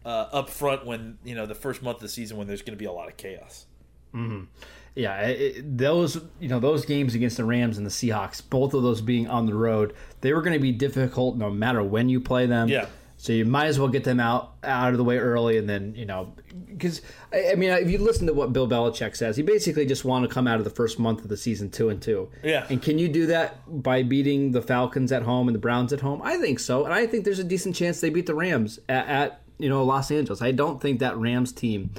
uh, 0.06 0.10
up 0.32 0.50
front 0.50 0.86
when 0.86 1.18
you 1.24 1.36
know 1.36 1.46
the 1.46 1.56
first 1.56 1.82
month 1.84 1.98
of 1.98 2.02
the 2.02 2.10
season 2.10 2.38
when 2.38 2.48
there's 2.48 2.62
going 2.62 2.74
to 2.76 2.80
be 2.80 2.86
a 2.86 2.92
lot 2.92 3.08
of 3.08 3.18
chaos. 3.18 3.66
Yeah, 4.96 5.22
it, 5.24 5.58
it- 5.58 5.78
those 5.78 6.16
you 6.40 6.48
know 6.48 6.60
those 6.60 6.86
games 6.86 7.16
against 7.16 7.36
the 7.38 7.44
Rams 7.46 7.78
and 7.78 7.86
the 7.86 7.90
Seahawks, 7.92 8.42
both 8.50 8.74
of 8.74 8.82
those 8.82 9.02
being 9.02 9.28
on 9.28 9.46
the 9.46 9.54
road, 9.54 9.94
they 10.22 10.32
were 10.34 10.42
going 10.42 10.54
to 10.54 10.60
be 10.60 10.72
difficult 10.72 11.36
no 11.36 11.50
matter 11.52 11.84
when 11.84 12.08
you 12.10 12.22
play 12.22 12.46
them. 12.46 12.70
Yeah. 12.70 12.88
So 13.18 13.34
you 13.34 13.46
might 13.46 13.68
as 13.68 13.80
well 13.80 13.88
get 13.88 14.04
them 14.04 14.20
out 14.20 14.56
out 14.64 14.92
of 14.92 14.98
the 14.98 15.04
way 15.04 15.18
early, 15.18 15.58
and 15.58 15.70
then 15.70 15.96
you 15.96 16.06
know, 16.06 16.34
because 16.68 17.02
I, 17.32 17.52
I 17.52 17.56
mean, 17.56 17.72
if 17.72 17.90
you 17.90 17.98
listen 17.98 18.28
to 18.28 18.34
what 18.34 18.54
Bill 18.54 18.68
Belichick 18.68 19.16
says, 19.16 19.38
he 19.38 19.44
basically 19.44 19.86
just 19.86 20.04
want 20.04 20.28
to 20.28 20.34
come 20.34 20.48
out 20.48 20.60
of 20.60 20.64
the 20.64 20.70
first 20.70 21.00
month 21.00 21.22
of 21.22 21.30
the 21.30 21.38
season 21.38 21.72
two 21.72 21.90
and 21.90 22.02
two. 22.02 22.30
Yeah. 22.44 22.68
And 22.70 22.82
can 22.82 23.00
you 23.00 23.08
do 23.08 23.28
that 23.28 23.60
by 23.82 24.04
beating 24.04 24.52
the 24.52 24.62
Falcons 24.62 25.12
at 25.12 25.24
home 25.24 25.48
and 25.48 25.56
the 25.56 25.60
Browns 25.60 25.94
at 25.94 26.02
home? 26.02 26.22
I 26.24 26.38
think 26.38 26.60
so, 26.60 26.84
and 26.84 26.94
I 26.94 27.08
think 27.08 27.24
there's 27.24 27.40
a 27.40 27.44
decent 27.44 27.76
chance 27.76 28.02
they 28.02 28.10
beat 28.10 28.26
the 28.26 28.36
Rams 28.36 28.80
at, 28.90 29.08
at 29.08 29.42
you 29.58 29.70
know 29.70 29.84
Los 29.84 30.12
Angeles. 30.12 30.42
I 30.42 30.52
don't 30.52 30.82
think 30.82 31.00
that 31.00 31.18
Rams 31.18 31.54
team 31.54 31.92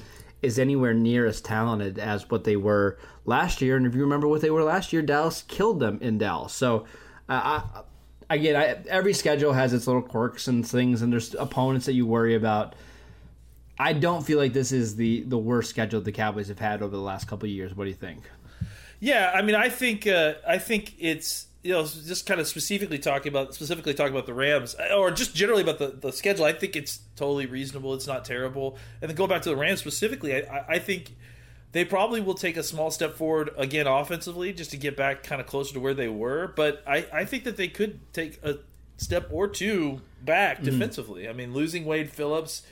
is 0.42 0.58
anywhere 0.58 0.94
near 0.94 1.26
as 1.26 1.40
talented 1.40 1.98
as 1.98 2.30
what 2.30 2.44
they 2.44 2.56
were 2.56 2.98
last 3.24 3.62
year. 3.62 3.76
And 3.76 3.86
if 3.86 3.94
you 3.94 4.02
remember 4.02 4.28
what 4.28 4.42
they 4.42 4.50
were 4.50 4.62
last 4.62 4.92
year, 4.92 5.02
Dallas 5.02 5.42
killed 5.42 5.80
them 5.80 5.98
in 6.02 6.18
Dallas. 6.18 6.52
So, 6.52 6.84
uh, 7.28 7.62
I, 7.74 7.82
again, 8.30 8.56
I, 8.56 8.76
every 8.88 9.12
schedule 9.12 9.52
has 9.52 9.72
its 9.72 9.86
little 9.86 10.02
quirks 10.02 10.48
and 10.48 10.66
things, 10.66 11.02
and 11.02 11.12
there's 11.12 11.34
opponents 11.34 11.86
that 11.86 11.92
you 11.94 12.06
worry 12.06 12.34
about. 12.34 12.74
I 13.78 13.92
don't 13.92 14.24
feel 14.24 14.38
like 14.38 14.52
this 14.52 14.72
is 14.72 14.96
the 14.96 15.22
the 15.22 15.38
worst 15.38 15.70
schedule 15.70 16.00
the 16.00 16.12
Cowboys 16.12 16.48
have 16.48 16.58
had 16.58 16.82
over 16.82 16.96
the 16.96 17.02
last 17.02 17.28
couple 17.28 17.46
of 17.46 17.50
years. 17.50 17.74
What 17.74 17.84
do 17.84 17.90
you 17.90 17.96
think? 17.96 18.22
Yeah, 19.00 19.30
I 19.34 19.42
mean, 19.42 19.54
I 19.54 19.68
think 19.68 20.06
uh, 20.06 20.34
I 20.48 20.58
think 20.58 20.94
it's 20.98 21.46
you 21.62 21.72
know 21.72 21.82
just 21.84 22.24
kind 22.26 22.40
of 22.40 22.46
specifically 22.46 22.98
talking 22.98 23.28
about 23.30 23.54
specifically 23.54 23.92
talking 23.92 24.14
about 24.14 24.24
the 24.26 24.32
Rams 24.34 24.74
or 24.96 25.10
just 25.10 25.34
generally 25.34 25.62
about 25.62 25.78
the, 25.78 25.88
the 25.88 26.10
schedule. 26.12 26.46
I 26.46 26.52
think 26.52 26.74
it's 26.74 27.00
totally 27.16 27.44
reasonable. 27.44 27.92
It's 27.92 28.06
not 28.06 28.24
terrible. 28.24 28.78
And 29.02 29.10
then 29.10 29.16
go 29.16 29.26
back 29.26 29.42
to 29.42 29.50
the 29.50 29.56
Rams 29.56 29.80
specifically. 29.80 30.34
I- 30.34 30.64
I 30.68 30.78
think 30.78 31.14
they 31.72 31.84
probably 31.84 32.20
will 32.20 32.34
take 32.34 32.56
a 32.56 32.62
small 32.62 32.90
step 32.90 33.14
forward 33.14 33.50
again 33.56 33.86
offensively 33.86 34.52
just 34.52 34.70
to 34.70 34.76
get 34.76 34.96
back 34.96 35.22
kind 35.22 35.40
of 35.40 35.46
closer 35.46 35.74
to 35.74 35.80
where 35.80 35.94
they 35.94 36.08
were. 36.08 36.52
But 36.56 36.82
I, 36.86 37.06
I 37.12 37.24
think 37.24 37.44
that 37.44 37.56
they 37.56 37.68
could 37.68 38.00
take 38.12 38.42
a 38.42 38.58
step 38.96 39.28
or 39.30 39.48
two 39.48 40.00
back 40.22 40.62
defensively. 40.62 41.28
I 41.28 41.32
mean, 41.32 41.52
losing 41.52 41.84
Wade 41.84 42.10
Phillips. 42.10 42.62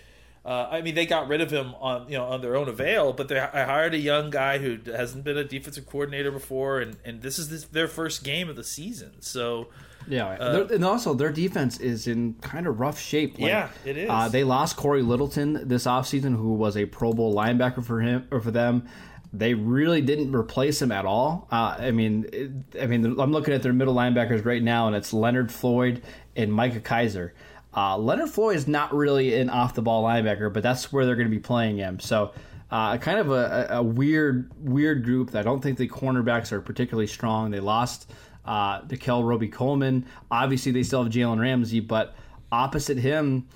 Uh, 0.45 0.69
I 0.71 0.83
mean, 0.83 0.95
they 0.95 1.07
got 1.07 1.29
rid 1.29 1.41
of 1.41 1.51
him 1.51 1.75
on 1.77 2.07
you 2.09 2.19
know 2.19 2.25
on 2.25 2.43
their 2.43 2.57
own 2.57 2.69
avail, 2.69 3.13
but 3.13 3.29
they 3.29 3.39
I 3.39 3.65
hired 3.65 3.95
a 3.95 3.99
young 3.99 4.31
guy 4.31 4.59
who 4.59 4.79
hasn't 4.87 5.25
been 5.25 5.39
a 5.39 5.45
defensive 5.45 5.87
coordinator 5.87 6.31
before, 6.31 6.81
and, 6.81 6.97
and 7.05 7.23
this 7.23 7.39
is 7.39 7.49
this, 7.49 7.65
their 7.65 7.89
first 7.89 8.25
game 8.25 8.51
of 8.51 8.57
the 8.57 8.65
season. 8.65 9.21
So 9.21 9.69
Yeah, 10.09 10.37
They're- 10.39 10.75
and 10.75 10.85
also 10.85 11.15
their 11.15 11.33
defense 11.33 11.79
is 11.79 12.07
in 12.07 12.35
kind 12.41 12.67
of 12.67 12.81
rough 12.81 13.01
shape. 13.01 13.39
Like, 13.39 13.49
Yeah, 13.51 13.69
it 13.85 13.97
is. 13.97 14.11
Uh, 14.11 14.29
they 14.29 14.45
lost 14.45 14.77
Cory 14.77 15.03
Littleton 15.03 15.67
this 15.69 15.85
offseason, 15.87 16.37
who 16.37 16.55
was 16.55 16.77
a 16.77 16.85
Pro 16.87 17.13
Bowl 17.13 17.35
linebacker 17.35 17.85
for 17.85 18.01
him 18.01 18.27
or 18.31 18.41
for 18.41 18.51
them. 18.51 18.87
They 19.33 19.55
really 19.55 20.01
didn't 20.01 20.35
replace 20.35 20.81
him 20.81 20.93
at 20.93 21.05
all. 21.05 21.49
Uh, 21.51 21.75
I 21.79 21.91
mean, 21.91 22.27
it, 22.33 22.51
I 22.81 22.87
mean, 22.87 23.19
I'm 23.19 23.33
looking 23.33 23.53
at 23.53 23.63
their 23.63 23.73
middle 23.73 23.95
linebackers 23.95 24.45
right 24.45 24.63
now, 24.63 24.87
and 24.87 24.95
it's 24.95 25.13
Leonard 25.13 25.51
Floyd 25.51 26.03
and 26.37 26.53
Micah 26.53 26.81
Kiser. 26.81 27.33
Uh, 27.77 27.99
Leonard 27.99 28.31
Floyd 28.31 28.55
is 28.57 28.69
not 28.69 28.95
really 28.95 29.35
an 29.41 29.51
off 29.51 29.75
the 29.75 29.83
ball 29.83 30.05
linebacker, 30.05 30.53
but 30.53 30.63
that's 30.63 30.93
where 30.93 31.05
they're 31.05 31.17
going 31.17 31.27
to 31.29 31.35
be 31.37 31.41
playing 31.41 31.79
him. 31.79 31.99
So, 31.99 32.31
uh, 32.71 32.97
kind 32.99 33.19
of 33.19 33.31
a, 33.33 33.67
a 33.71 33.79
a 33.79 33.83
weird, 33.83 34.53
weird 34.61 35.03
group. 35.05 35.35
I 35.35 35.43
don't 35.43 35.61
think 35.61 35.79
the 35.79 35.89
cornerbacks 35.89 36.53
are 36.53 36.61
particularly 36.61 37.09
strong. 37.09 37.51
They 37.51 37.59
lost 37.61 38.09
uh, 38.45 38.83
the 38.87 38.97
Kel 38.97 39.23
Robey-Coleman. 39.23 40.07
Obviously, 40.31 40.73
they 40.73 40.83
still 40.83 41.03
have 41.03 41.13
Jalen 41.13 41.41
Ramsey, 41.41 41.81
but 41.81 42.15
opposite 42.53 42.99
him, 42.99 43.49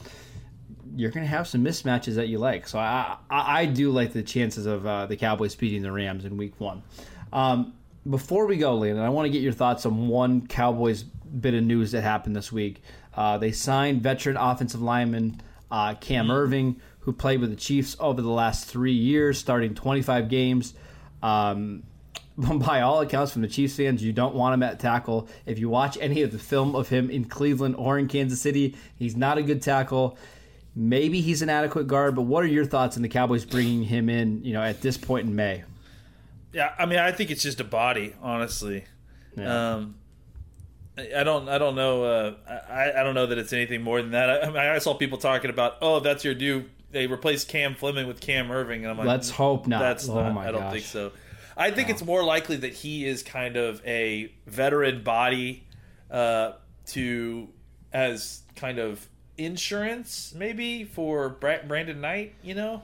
you're 0.97 1.11
going 1.11 1.25
to 1.25 1.31
have 1.31 1.47
some 1.47 1.65
mismatches 1.65 2.15
that 2.15 2.29
you 2.29 2.39
like. 2.39 2.67
So 2.67 2.79
I, 2.79 3.17
I, 3.31 3.61
I 3.61 3.67
do 3.67 3.91
like 3.91 4.13
the 4.13 4.23
chances 4.23 4.67
of 4.67 4.87
uh, 4.87 5.07
the 5.07 5.17
Cowboys 5.17 5.55
beating 5.55 5.83
the 5.83 5.93
Rams 5.93 6.25
in 6.25 6.37
Week 6.37 6.59
One. 6.59 6.83
Um, 7.33 7.75
before 8.09 8.47
we 8.47 8.57
go, 8.57 8.75
Landon, 8.75 9.05
I 9.05 9.11
want 9.11 9.27
to 9.27 9.31
get 9.31 9.43
your 9.43 9.53
thoughts 9.53 9.85
on 9.85 10.09
one 10.09 10.47
Cowboys 10.47 11.03
bit 11.03 11.55
of 11.55 11.63
news 11.63 11.93
that 11.93 12.03
happened 12.03 12.35
this 12.35 12.51
week. 12.51 12.83
Uh, 13.15 13.37
they 13.39 13.53
signed 13.53 14.03
veteran 14.03 14.37
offensive 14.37 14.81
lineman 14.81 15.41
uh, 15.71 15.95
Cam 15.95 16.29
Erving, 16.29 16.77
who 17.01 17.13
played 17.13 17.41
with 17.41 17.51
the 17.51 17.57
Chiefs 17.57 17.97
over 18.01 18.23
the 18.23 18.31
last 18.31 18.67
three 18.67 18.93
years, 18.93 19.39
starting 19.39 19.75
25 19.75 20.29
games. 20.29 20.75
Um, 21.23 21.83
by 22.67 22.81
all 22.83 23.01
accounts 23.01 23.33
from 23.33 23.43
the 23.43 23.49
Chiefs 23.49 23.77
fans, 23.77 24.03
you 24.03 24.13
don't 24.13 24.35
want 24.35 24.55
him 24.55 24.63
at 24.63 24.79
tackle. 24.79 25.29
If 25.45 25.59
you 25.59 25.69
watch 25.69 25.99
any 26.01 26.23
of 26.23 26.31
the 26.31 26.39
film 26.39 26.77
of 26.77 26.89
him 26.89 27.11
in 27.11 27.25
Cleveland 27.25 27.75
or 27.77 27.99
in 27.99 28.07
Kansas 28.09 28.41
City, 28.41 28.77
he's 28.97 29.17
not 29.17 29.39
a 29.39 29.43
good 29.43 29.61
tackle. 29.61 30.17
Maybe 30.77 31.21
he's 31.21 31.43
an 31.43 31.49
adequate 31.51 31.89
guard, 31.89 32.15
but 32.15 32.23
what 32.23 32.45
are 32.45 32.49
your 32.49 32.65
thoughts 32.65 32.97
on 32.97 33.03
the 33.03 33.09
Cowboys 33.09 33.45
bringing 33.45 33.83
him 33.83 34.09
in? 34.09 34.45
You 34.45 34.53
know, 34.53 34.63
at 34.63 34.81
this 34.81 34.97
point 34.97 35.27
in 35.27 35.35
May. 35.35 35.65
yeah, 36.53 36.73
I 36.79 36.87
mean, 36.87 37.01
I 37.01 37.11
think 37.11 37.31
it's 37.33 37.43
just 37.43 37.59
a 37.59 37.65
body, 37.65 38.15
honestly. 38.23 38.85
Yeah. 39.37 39.75
Um, 39.75 39.97
I 40.97 41.25
don't, 41.25 41.49
I 41.49 41.59
don't 41.59 41.75
know, 41.77 42.05
uh, 42.05 42.35
I, 42.69 43.01
I 43.01 43.03
don't 43.05 43.15
know 43.15 43.27
that 43.27 43.39
it's 43.39 43.53
anything 43.53 43.83
more 43.83 44.01
than 44.03 44.13
that. 44.13 44.31
I, 44.31 44.41
I, 44.41 44.47
mean, 44.47 44.57
I 44.57 44.79
saw 44.79 44.95
people 44.95 45.19
talking 45.19 45.51
about, 45.51 45.77
oh, 45.81 46.01
that's 46.01 46.25
your 46.25 46.35
due. 46.35 46.65
They 46.91 47.07
replaced 47.07 47.49
Cam 47.49 47.75
Fleming 47.75 48.07
with 48.09 48.21
Cam 48.21 48.49
Erving, 48.49 48.79
and 48.79 48.87
I'm 48.89 48.99
like, 48.99 49.07
Let's 49.07 49.31
hope 49.31 49.67
not. 49.67 49.81
That's 49.81 50.09
Oh 50.09 50.15
not. 50.23 50.33
my 50.35 50.49
I 50.49 50.53
don't 50.53 50.61
gosh. 50.63 50.73
think 50.73 50.85
so. 50.87 51.13
I 51.59 51.73
think 51.73 51.91
it's 51.91 52.05
more 52.05 52.23
likely 52.23 52.57
that 52.57 52.73
he 52.73 53.05
is 53.05 53.23
kind 53.23 53.57
of 53.57 53.85
a 53.85 54.33
veteran 54.47 55.03
body 55.03 55.67
uh, 56.11 56.53
to 56.87 57.49
as 57.93 58.43
kind 58.55 58.79
of 58.79 59.07
insurance, 59.37 60.33
maybe 60.37 60.85
for 60.85 61.29
Bra- 61.31 61.65
Brandon 61.67 62.01
Knight. 62.01 62.35
You 62.43 62.55
know, 62.55 62.83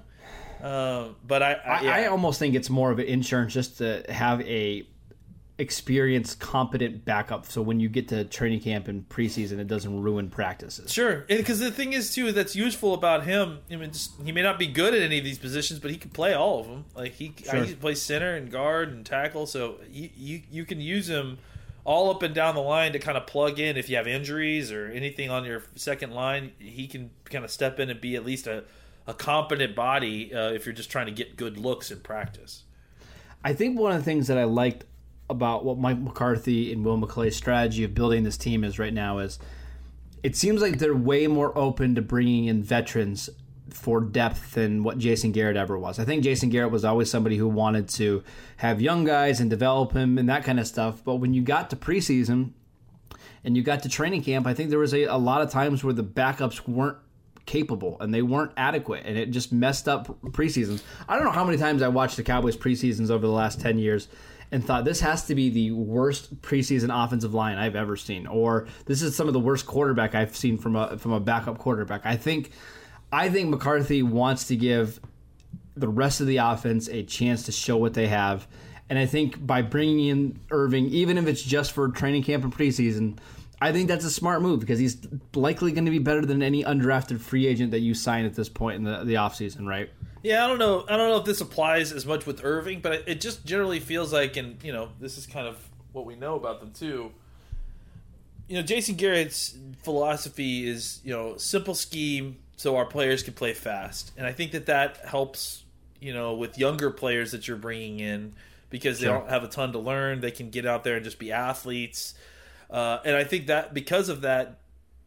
uh, 0.63 1.11
but 1.27 1.43
I, 1.43 1.53
I, 1.53 1.55
I, 1.55 1.81
yeah. 1.83 1.95
I 1.95 2.07
almost 2.07 2.39
think 2.39 2.55
it's 2.55 2.69
more 2.69 2.91
of 2.91 2.99
an 2.99 3.07
insurance 3.07 3.55
just 3.55 3.79
to 3.79 4.05
have 4.09 4.41
a 4.43 4.87
experienced, 5.57 6.41
competent 6.41 7.05
backup. 7.05 7.47
So 7.47 7.63
when 7.63 7.79
you 7.79 7.89
get 7.89 8.09
to 8.09 8.25
training 8.25 8.61
camp 8.61 8.89
and 8.89 9.09
preseason, 9.09 9.59
it 9.59 9.69
doesn't 9.69 10.03
ruin 10.03 10.29
practices. 10.29 10.93
Sure, 10.93 11.25
because 11.29 11.61
the 11.61 11.71
thing 11.71 11.93
is 11.93 12.13
too 12.13 12.33
that's 12.33 12.57
useful 12.57 12.93
about 12.95 13.25
him. 13.25 13.59
I 13.71 13.77
mean, 13.77 13.93
just, 13.93 14.21
he 14.25 14.33
may 14.33 14.43
not 14.43 14.59
be 14.59 14.67
good 14.67 14.95
at 14.95 15.03
any 15.03 15.19
of 15.19 15.25
these 15.25 15.39
positions, 15.39 15.79
but 15.79 15.91
he 15.93 15.97
can 15.97 16.11
play 16.11 16.35
all 16.35 16.61
of 16.61 16.67
them. 16.67 16.85
Like 16.97 17.13
he, 17.13 17.35
Sure. 17.45 17.63
I, 17.63 17.73
plays 17.75 18.03
center 18.03 18.35
and 18.35 18.51
guard 18.51 18.91
and 18.91 19.07
tackle, 19.07 19.47
so 19.47 19.77
you, 19.91 20.11
you 20.17 20.43
you 20.51 20.65
can 20.65 20.81
use 20.81 21.09
him 21.09 21.39
all 21.85 22.11
up 22.11 22.23
and 22.23 22.35
down 22.35 22.55
the 22.55 22.63
line 22.63 22.93
to 22.93 22.99
kind 22.99 23.17
of 23.17 23.27
plug 23.27 23.61
in 23.61 23.77
if 23.77 23.89
you 23.89 23.97
have 23.97 24.09
injuries 24.09 24.73
or 24.73 24.87
anything 24.87 25.31
on 25.31 25.45
your 25.45 25.63
second 25.77 26.13
line. 26.13 26.53
He 26.59 26.89
can 26.89 27.11
kind 27.25 27.45
of 27.45 27.51
step 27.51 27.79
in 27.79 27.91
and 27.91 28.01
be 28.01 28.17
at 28.17 28.25
least 28.25 28.47
a 28.47 28.65
a 29.07 29.15
competent 29.15 29.77
body 29.77 30.35
uh, 30.35 30.51
if 30.51 30.67
you're 30.67 30.75
just 30.75 30.91
trying 30.91 31.07
to 31.07 31.13
get 31.13 31.37
good 31.37 31.59
looks 31.59 31.91
in 31.91 32.01
practice. 32.01 32.65
I 33.45 33.53
think 33.53 33.79
one 33.79 33.93
of 33.93 33.99
the 33.99 34.05
things 34.05 34.29
that 34.29 34.39
I 34.39 34.45
liked 34.45 34.85
about 35.31 35.65
what 35.65 35.79
Mike 35.79 35.99
McCarthy 35.99 36.73
and 36.73 36.85
Will 36.85 36.99
McClay's 36.99 37.37
strategy 37.37 37.85
of 37.85 37.95
building 37.95 38.25
this 38.25 38.37
team 38.37 38.65
is 38.65 38.79
right 38.79 38.93
now 38.93 39.19
is 39.19 39.39
it 40.23 40.37
seems 40.37 40.61
like 40.63 40.79
they're 40.79 40.95
way 40.95 41.27
more 41.27 41.57
open 41.57 41.95
to 41.95 42.03
bringing 42.03 42.47
in 42.47 42.63
veterans 42.63 43.31
for 43.71 44.01
depth 44.01 44.53
than 44.53 44.83
what 44.83 44.99
Jason 44.99 45.33
Garrett 45.33 45.57
ever 45.57 45.79
was. 45.79 45.99
I 45.99 46.05
think 46.05 46.23
Jason 46.23 46.49
Garrett 46.51 46.71
was 46.71 46.85
always 46.85 47.11
somebody 47.11 47.37
who 47.37 47.49
wanted 47.49 47.89
to 47.91 48.23
have 48.59 48.81
young 48.81 49.05
guys 49.05 49.41
and 49.41 49.51
develop 49.51 49.93
him 49.93 50.19
and 50.19 50.29
that 50.29 50.45
kind 50.45 50.61
of 50.61 50.67
stuff. 50.67 51.03
But 51.05 51.17
when 51.17 51.35
you 51.35 51.43
got 51.43 51.71
to 51.71 51.77
preseason 51.77 52.53
and 53.43 53.57
you 53.57 53.63
got 53.63 53.83
to 53.83 53.89
training 53.89 54.23
camp, 54.23 54.47
I 54.47 54.55
think 54.55 54.71
there 54.71 54.79
was 54.79 54.95
a, 54.95 55.05
a 55.05 55.19
lot 55.19 55.43
of 55.43 55.51
times 55.51 55.83
where 55.83 55.95
the 55.95 56.05
backups 56.05 56.67
weren't 56.69 56.99
capable 57.47 57.97
and 58.01 58.13
they 58.13 58.23
weren't 58.23 58.53
adequate 58.57 59.03
and 59.05 59.19
it 59.19 59.31
just 59.31 59.53
messed 59.53 59.89
up 59.89 60.07
preseasons. 60.33 60.83
I 61.09 61.17
don't 61.17 61.25
know 61.25 61.31
how 61.31 61.45
many 61.45 61.59
times 61.59 61.83
I 61.83 61.89
watched 61.89 62.17
the 62.17 62.23
Cowboys 62.23 62.57
preseasons 62.57 63.11
over 63.11 63.27
the 63.27 63.33
last 63.33 63.61
10 63.61 63.79
years 63.79 64.09
and 64.51 64.65
thought 64.65 64.85
this 64.85 65.01
has 65.01 65.27
to 65.27 65.35
be 65.35 65.51
the 65.51 65.73
worst 65.73 66.41
preseason 66.41 66.91
offensive 67.05 67.35
line 67.35 67.59
I've 67.59 67.77
ever 67.77 67.97
seen 67.97 68.27
or 68.27 68.67
this 68.87 69.03
is 69.03 69.15
some 69.15 69.27
of 69.27 69.35
the 69.35 69.41
worst 69.41 69.67
quarterback 69.67 70.15
I've 70.15 70.37
seen 70.37 70.57
from 70.59 70.77
a 70.77 70.97
from 70.97 71.13
a 71.13 71.21
backup 71.21 71.59
quarterback. 71.59 72.07
I 72.07 72.17
think 72.17 72.51
I 73.13 73.29
think 73.29 73.49
McCarthy 73.49 74.03
wants 74.03 74.47
to 74.49 74.57
give 74.57 75.01
the 75.77 75.89
rest 75.89 76.21
of 76.21 76.27
the 76.27 76.39
offense 76.39 76.89
a 76.89 77.03
chance 77.03 77.45
to 77.45 77.53
show 77.53 77.77
what 77.77 77.95
they 77.95 78.07
have. 78.07 78.47
And 78.89 78.99
I 78.99 79.07
think 79.07 79.45
by 79.45 79.63
bringing 79.63 80.09
in 80.09 80.41
Erving, 80.51 80.89
even 80.91 81.19
if 81.19 81.27
it's 81.27 81.43
just 81.43 81.73
for 81.73 81.89
training 81.89 82.23
camp 82.23 82.45
and 82.45 82.55
preseason, 82.55 83.19
I 83.65 83.73
think 83.73 83.89
that's 83.89 84.05
a 84.05 84.11
smart 84.11 84.43
move 84.43 84.61
because 84.61 84.79
he's 84.79 84.99
likely 85.35 85.73
going 85.73 85.87
to 85.87 85.91
be 85.91 85.99
better 85.99 86.27
than 86.27 86.43
any 86.43 86.63
undrafted 86.63 87.19
free 87.19 87.47
agent 87.47 87.71
that 87.71 87.81
you 87.81 87.95
sign 87.95 88.27
at 88.27 88.35
this 88.35 88.51
point 88.51 88.77
in 88.77 88.85
the, 88.85 89.05
the 89.05 89.15
offseason, 89.15 89.67
right? 89.67 89.89
Yeah, 90.23 90.45
I 90.45 90.49
don't 90.49 90.59
know. 90.59 90.85
I 90.87 90.99
don't 90.99 91.09
know 91.09 91.17
if 91.17 91.25
this 91.25 91.41
applies 91.41 91.91
as 91.91 92.05
much 92.05 92.27
with 92.27 92.43
Erving, 92.43 92.83
but 92.83 93.09
it 93.09 93.23
just 93.23 93.47
generally 93.47 93.81
feels 93.81 94.13
like, 94.13 94.37
and 94.37 94.63
you 94.63 94.71
know, 94.71 94.91
this 95.01 95.17
is 95.17 95.27
kind 95.27 95.47
of 95.47 95.57
what 95.93 96.05
we 96.05 96.15
know 96.15 96.35
about 96.35 96.61
them 96.61 96.73
too. 96.73 97.11
You 98.49 98.59
know, 98.59 98.63
Jason 98.63 98.97
Garrett's 98.97 99.57
philosophy 99.83 100.69
is 100.69 101.01
you 101.03 101.15
know 101.15 101.39
simple 101.39 101.75
scheme, 101.75 102.37
so 102.57 102.77
our 102.77 102.85
players 102.85 103.23
can 103.23 103.33
play 103.33 103.55
fast. 103.55 104.13
And 104.19 104.27
I 104.27 104.33
think 104.33 104.53
that 104.53 104.67
that 104.67 104.99
helps, 105.07 105.65
you 106.01 106.13
know, 106.13 106.35
with 106.35 106.59
younger 106.59 106.91
players 106.91 107.33
that 107.33 107.49
you're 107.49 107.57
bringing 107.57 108.01
in 108.01 108.35
because 108.69 109.01
they 109.01 109.07
sure. 109.07 109.21
don't 109.21 109.31
have 109.31 109.43
a 109.43 109.49
ton 109.49 109.73
to 109.73 109.79
learn. 109.79 110.21
They 110.21 110.33
can 110.33 110.51
get 110.51 110.67
out 110.67 110.85
there 110.85 110.97
and 110.97 111.05
just 111.05 111.19
be 111.19 111.33
athletes. 111.33 112.13
Uh, 112.75 113.01
and 113.05 113.15
I 113.15 113.23
think 113.23 113.47
that 113.47 113.73
because 113.73 114.09
of 114.09 114.23
that, 114.23 114.59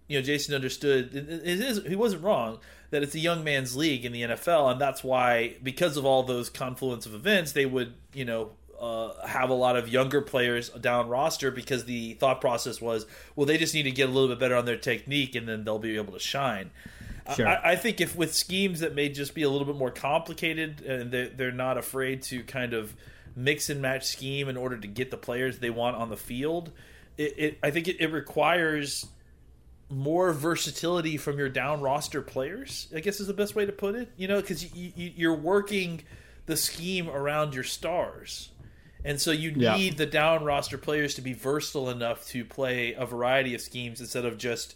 you 0.07 0.17
know, 0.17 0.23
Jason 0.23 0.55
understood 0.55 1.13
it 1.13 1.29
is 1.43 1.83
he 1.85 1.97
wasn't 1.97 2.23
wrong 2.23 2.59
that 2.91 3.03
it's 3.03 3.13
a 3.13 3.19
young 3.19 3.43
man's 3.43 3.75
league 3.75 4.05
in 4.05 4.13
the 4.13 4.21
NFL, 4.21 4.71
and 4.71 4.79
that's 4.79 5.03
why 5.03 5.57
because 5.61 5.97
of 5.97 6.05
all 6.05 6.23
those 6.23 6.49
confluence 6.49 7.05
of 7.05 7.13
events, 7.13 7.51
they 7.51 7.65
would 7.65 7.93
you 8.13 8.23
know 8.23 8.51
uh, 8.79 9.27
have 9.27 9.49
a 9.49 9.53
lot 9.53 9.75
of 9.75 9.89
younger 9.89 10.21
players 10.21 10.69
down 10.69 11.09
roster 11.09 11.51
because 11.51 11.83
the 11.83 12.13
thought 12.13 12.39
process 12.39 12.79
was, 12.79 13.05
well, 13.35 13.45
they 13.45 13.57
just 13.57 13.73
need 13.73 13.83
to 13.83 13.91
get 13.91 14.07
a 14.07 14.11
little 14.13 14.29
bit 14.29 14.39
better 14.39 14.55
on 14.55 14.63
their 14.63 14.77
technique, 14.77 15.35
and 15.35 15.45
then 15.45 15.65
they'll 15.65 15.77
be 15.77 15.97
able 15.97 16.13
to 16.13 16.19
shine. 16.19 16.71
Sure. 17.35 17.45
I, 17.45 17.71
I, 17.71 17.75
think 17.75 17.99
if 17.99 18.15
with 18.15 18.33
schemes 18.33 18.79
that 18.79 18.95
may 18.95 19.09
just 19.09 19.35
be 19.35 19.43
a 19.43 19.49
little 19.49 19.67
bit 19.67 19.75
more 19.75 19.91
complicated 19.91 20.79
and 20.79 21.11
they're, 21.11 21.27
they're 21.27 21.51
not 21.51 21.77
afraid 21.77 22.21
to 22.23 22.41
kind 22.43 22.73
of 22.73 22.95
mix 23.35 23.69
and 23.69 23.81
match 23.81 24.07
scheme 24.07 24.47
in 24.47 24.55
order 24.55 24.77
to 24.77 24.87
get 24.87 25.11
the 25.11 25.17
players 25.17 25.59
they 25.59 25.69
want 25.69 25.97
on 25.97 26.09
the 26.09 26.15
field, 26.15 26.71
it, 27.17 27.33
it 27.37 27.59
I 27.63 27.71
think 27.71 27.87
it, 27.87 27.97
it, 27.99 28.11
requires 28.11 29.07
more 29.89 30.33
versatility 30.33 31.17
from 31.17 31.37
your 31.37 31.49
down 31.49 31.81
roster 31.81 32.21
players. 32.21 32.87
I 32.95 32.99
guess 32.99 33.19
is 33.19 33.27
the 33.27 33.33
best 33.33 33.55
way 33.55 33.65
to 33.65 33.71
put 33.71 33.95
it. 33.95 34.09
You 34.17 34.27
know, 34.27 34.41
because 34.41 34.75
you, 34.75 34.91
you, 34.95 35.11
you're 35.15 35.35
working 35.35 36.03
the 36.45 36.57
scheme 36.57 37.09
around 37.09 37.53
your 37.53 37.63
stars. 37.63 38.49
And 39.03 39.21
so 39.21 39.31
you 39.31 39.53
yeah. 39.55 39.77
need 39.77 39.97
the 39.97 40.05
down 40.05 40.43
roster 40.43 40.77
players 40.77 41.15
to 41.15 41.21
be 41.21 41.33
versatile 41.33 41.89
enough 41.89 42.25
to 42.27 42.43
play 42.43 42.93
a 42.93 43.05
variety 43.05 43.53
of 43.53 43.61
schemes 43.61 44.01
instead 44.01 44.25
of 44.25 44.37
just 44.37 44.75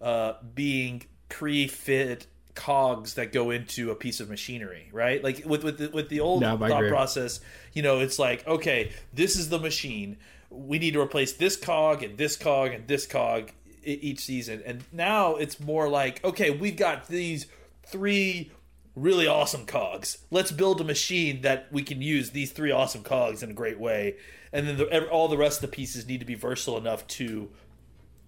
uh, 0.00 0.34
being 0.54 1.02
pre-fit 1.28 2.26
cogs 2.54 3.14
that 3.14 3.32
go 3.32 3.50
into 3.50 3.92
a 3.92 3.94
piece 3.94 4.18
of 4.18 4.28
machinery, 4.28 4.88
right? 4.92 5.22
Like 5.22 5.44
with 5.46 5.62
with 5.62 5.78
the, 5.78 5.88
with 5.90 6.08
the 6.08 6.20
old 6.20 6.40
no, 6.40 6.56
thought 6.56 6.88
process, 6.88 7.40
you 7.72 7.82
know, 7.82 8.00
it's 8.00 8.18
like 8.18 8.46
okay, 8.46 8.90
this 9.12 9.36
is 9.36 9.48
the 9.48 9.60
machine. 9.60 10.16
We 10.50 10.78
need 10.78 10.94
to 10.94 11.00
replace 11.00 11.32
this 11.34 11.56
cog 11.56 12.02
and 12.02 12.16
this 12.16 12.36
cog 12.36 12.72
and 12.72 12.86
this 12.88 13.06
cog 13.06 13.52
each 13.84 14.20
season. 14.20 14.62
And 14.64 14.84
now 14.92 15.36
it's 15.36 15.60
more 15.60 15.88
like 15.88 16.24
okay, 16.24 16.50
we've 16.50 16.76
got 16.76 17.08
these 17.08 17.46
three 17.84 18.50
really 18.94 19.26
awesome 19.26 19.64
cogs. 19.64 20.18
Let's 20.30 20.50
build 20.50 20.80
a 20.80 20.84
machine 20.84 21.42
that 21.42 21.68
we 21.72 21.82
can 21.82 22.02
use 22.02 22.30
these 22.30 22.52
three 22.52 22.70
awesome 22.70 23.02
cogs 23.02 23.42
in 23.42 23.50
a 23.50 23.54
great 23.54 23.78
way. 23.78 24.16
And 24.52 24.66
then 24.66 24.76
the, 24.76 25.08
all 25.08 25.28
the 25.28 25.36
rest 25.36 25.62
of 25.62 25.70
the 25.70 25.74
pieces 25.74 26.06
need 26.06 26.20
to 26.20 26.26
be 26.26 26.34
versatile 26.34 26.78
enough 26.78 27.06
to, 27.08 27.50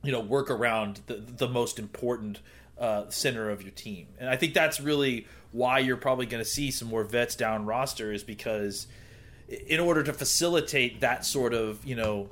you 0.02 0.12
know, 0.12 0.20
work 0.20 0.50
around 0.50 1.00
the 1.06 1.14
the 1.14 1.48
most 1.48 1.78
important 1.78 2.40
uh, 2.78 3.08
center 3.10 3.50
of 3.50 3.62
your 3.62 3.72
team. 3.72 4.08
And 4.18 4.28
I 4.28 4.36
think 4.36 4.54
that's 4.54 4.80
really 4.80 5.26
why 5.52 5.80
you're 5.80 5.96
probably 5.96 6.26
going 6.26 6.42
to 6.42 6.48
see 6.48 6.70
some 6.70 6.88
more 6.88 7.04
vets 7.04 7.36
down 7.36 7.66
roster 7.66 8.12
is 8.12 8.22
because 8.22 8.86
in 9.50 9.80
order 9.80 10.02
to 10.02 10.12
facilitate 10.12 11.00
that 11.00 11.24
sort 11.24 11.52
of 11.54 11.84
you 11.84 11.96
know 11.96 12.28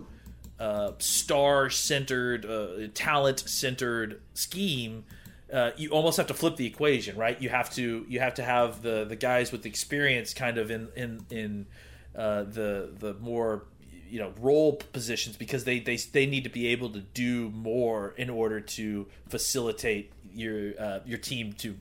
uh, 0.59 0.93
star 0.99 1.71
centered, 1.71 2.45
uh, 2.47 2.89
talent 2.95 3.41
centered 3.41 4.21
scheme. 4.35 5.05
Uh, 5.53 5.71
you 5.77 5.91
almost 5.91 6.19
have 6.19 6.27
to 6.27 6.35
flip 6.35 6.57
the 6.57 6.67
equation, 6.67 7.17
right? 7.17 7.41
You 7.41 7.49
have 7.49 7.71
to 7.75 8.05
you 8.09 8.21
have 8.21 8.35
to 8.35 8.43
have 8.43 8.83
the 8.83 9.05
the 9.05 9.17
guys 9.17 9.51
with 9.51 9.67
experience 9.67 10.35
kind 10.35 10.59
of 10.59 10.71
in 10.71 10.89
in 10.95 11.25
in 11.31 11.67
uh, 12.15 12.43
the 12.45 12.93
the 12.99 13.15
more 13.15 13.65
you 14.09 14.19
know 14.19 14.33
role 14.41 14.77
positions 14.77 15.37
because 15.37 15.65
they 15.65 15.81
they 15.81 15.97
they 15.97 16.27
need 16.27 16.45
to 16.45 16.51
be 16.51 16.69
able 16.69 16.91
to 16.91 17.01
do 17.01 17.51
more 17.51 18.15
in 18.17 18.29
order 18.29 18.61
to 18.61 19.07
facilitate 19.29 20.13
your 20.35 20.73
uh, 20.79 21.01
your 21.07 21.19
team 21.19 21.53
to 21.55 21.77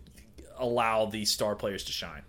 allow 0.57 1.05
these 1.05 1.29
star 1.29 1.55
players 1.55 1.83
to 1.85 1.91
shine. 1.91 2.21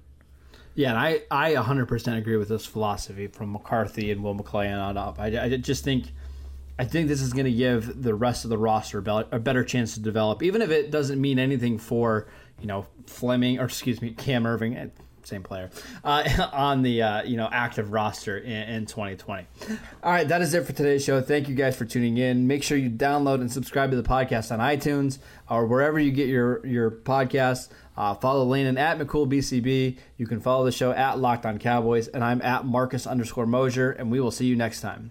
Yeah, 0.78 0.90
and 0.90 0.98
I, 0.98 1.22
I 1.28 1.54
100% 1.54 2.18
agree 2.18 2.36
with 2.36 2.48
this 2.48 2.64
philosophy 2.64 3.26
from 3.26 3.50
McCarthy 3.50 4.12
and 4.12 4.22
Will 4.22 4.36
McClay 4.36 4.72
on 4.72 4.96
up. 4.96 5.18
I, 5.18 5.26
I 5.26 5.56
just 5.56 5.82
think 5.82 6.12
I 6.78 6.84
think 6.84 7.08
this 7.08 7.20
is 7.20 7.32
going 7.32 7.46
to 7.46 7.52
give 7.52 8.00
the 8.00 8.14
rest 8.14 8.44
of 8.44 8.50
the 8.50 8.58
roster 8.58 9.02
a 9.32 9.40
better 9.40 9.64
chance 9.64 9.94
to 9.94 10.00
develop, 10.00 10.40
even 10.40 10.62
if 10.62 10.70
it 10.70 10.92
doesn't 10.92 11.20
mean 11.20 11.40
anything 11.40 11.78
for 11.78 12.28
you 12.60 12.68
know 12.68 12.86
Fleming 13.06 13.58
or 13.58 13.64
excuse 13.64 14.00
me 14.00 14.10
Cam 14.10 14.44
Erving 14.44 14.92
same 15.28 15.42
player, 15.42 15.70
uh, 16.04 16.48
on 16.52 16.82
the 16.82 17.02
uh, 17.02 17.22
you 17.22 17.36
know 17.36 17.48
active 17.50 17.92
roster 17.92 18.38
in, 18.38 18.68
in 18.68 18.86
2020. 18.86 19.46
All 20.02 20.12
right, 20.12 20.26
that 20.26 20.40
is 20.40 20.54
it 20.54 20.66
for 20.66 20.72
today's 20.72 21.04
show. 21.04 21.20
Thank 21.20 21.48
you 21.48 21.54
guys 21.54 21.76
for 21.76 21.84
tuning 21.84 22.18
in. 22.18 22.46
Make 22.46 22.62
sure 22.62 22.76
you 22.76 22.90
download 22.90 23.40
and 23.40 23.52
subscribe 23.52 23.90
to 23.90 23.96
the 23.96 24.08
podcast 24.08 24.50
on 24.50 24.58
iTunes 24.58 25.18
or 25.48 25.66
wherever 25.66 25.98
you 25.98 26.10
get 26.10 26.28
your 26.28 26.66
your 26.66 26.90
podcasts. 26.90 27.68
Uh, 27.96 28.14
follow 28.14 28.44
Landon 28.44 28.78
at 28.78 28.98
McCoolBCB. 28.98 29.98
You 30.16 30.26
can 30.26 30.40
follow 30.40 30.64
the 30.64 30.72
show 30.72 30.92
at 30.92 31.18
Locked 31.18 31.44
On 31.46 31.58
Cowboys, 31.58 32.06
and 32.08 32.22
I'm 32.22 32.40
at 32.42 32.64
Marcus 32.64 33.06
underscore 33.06 33.46
Mosher, 33.46 33.90
and 33.90 34.10
we 34.10 34.20
will 34.20 34.30
see 34.30 34.46
you 34.46 34.54
next 34.56 34.80
time. 34.80 35.10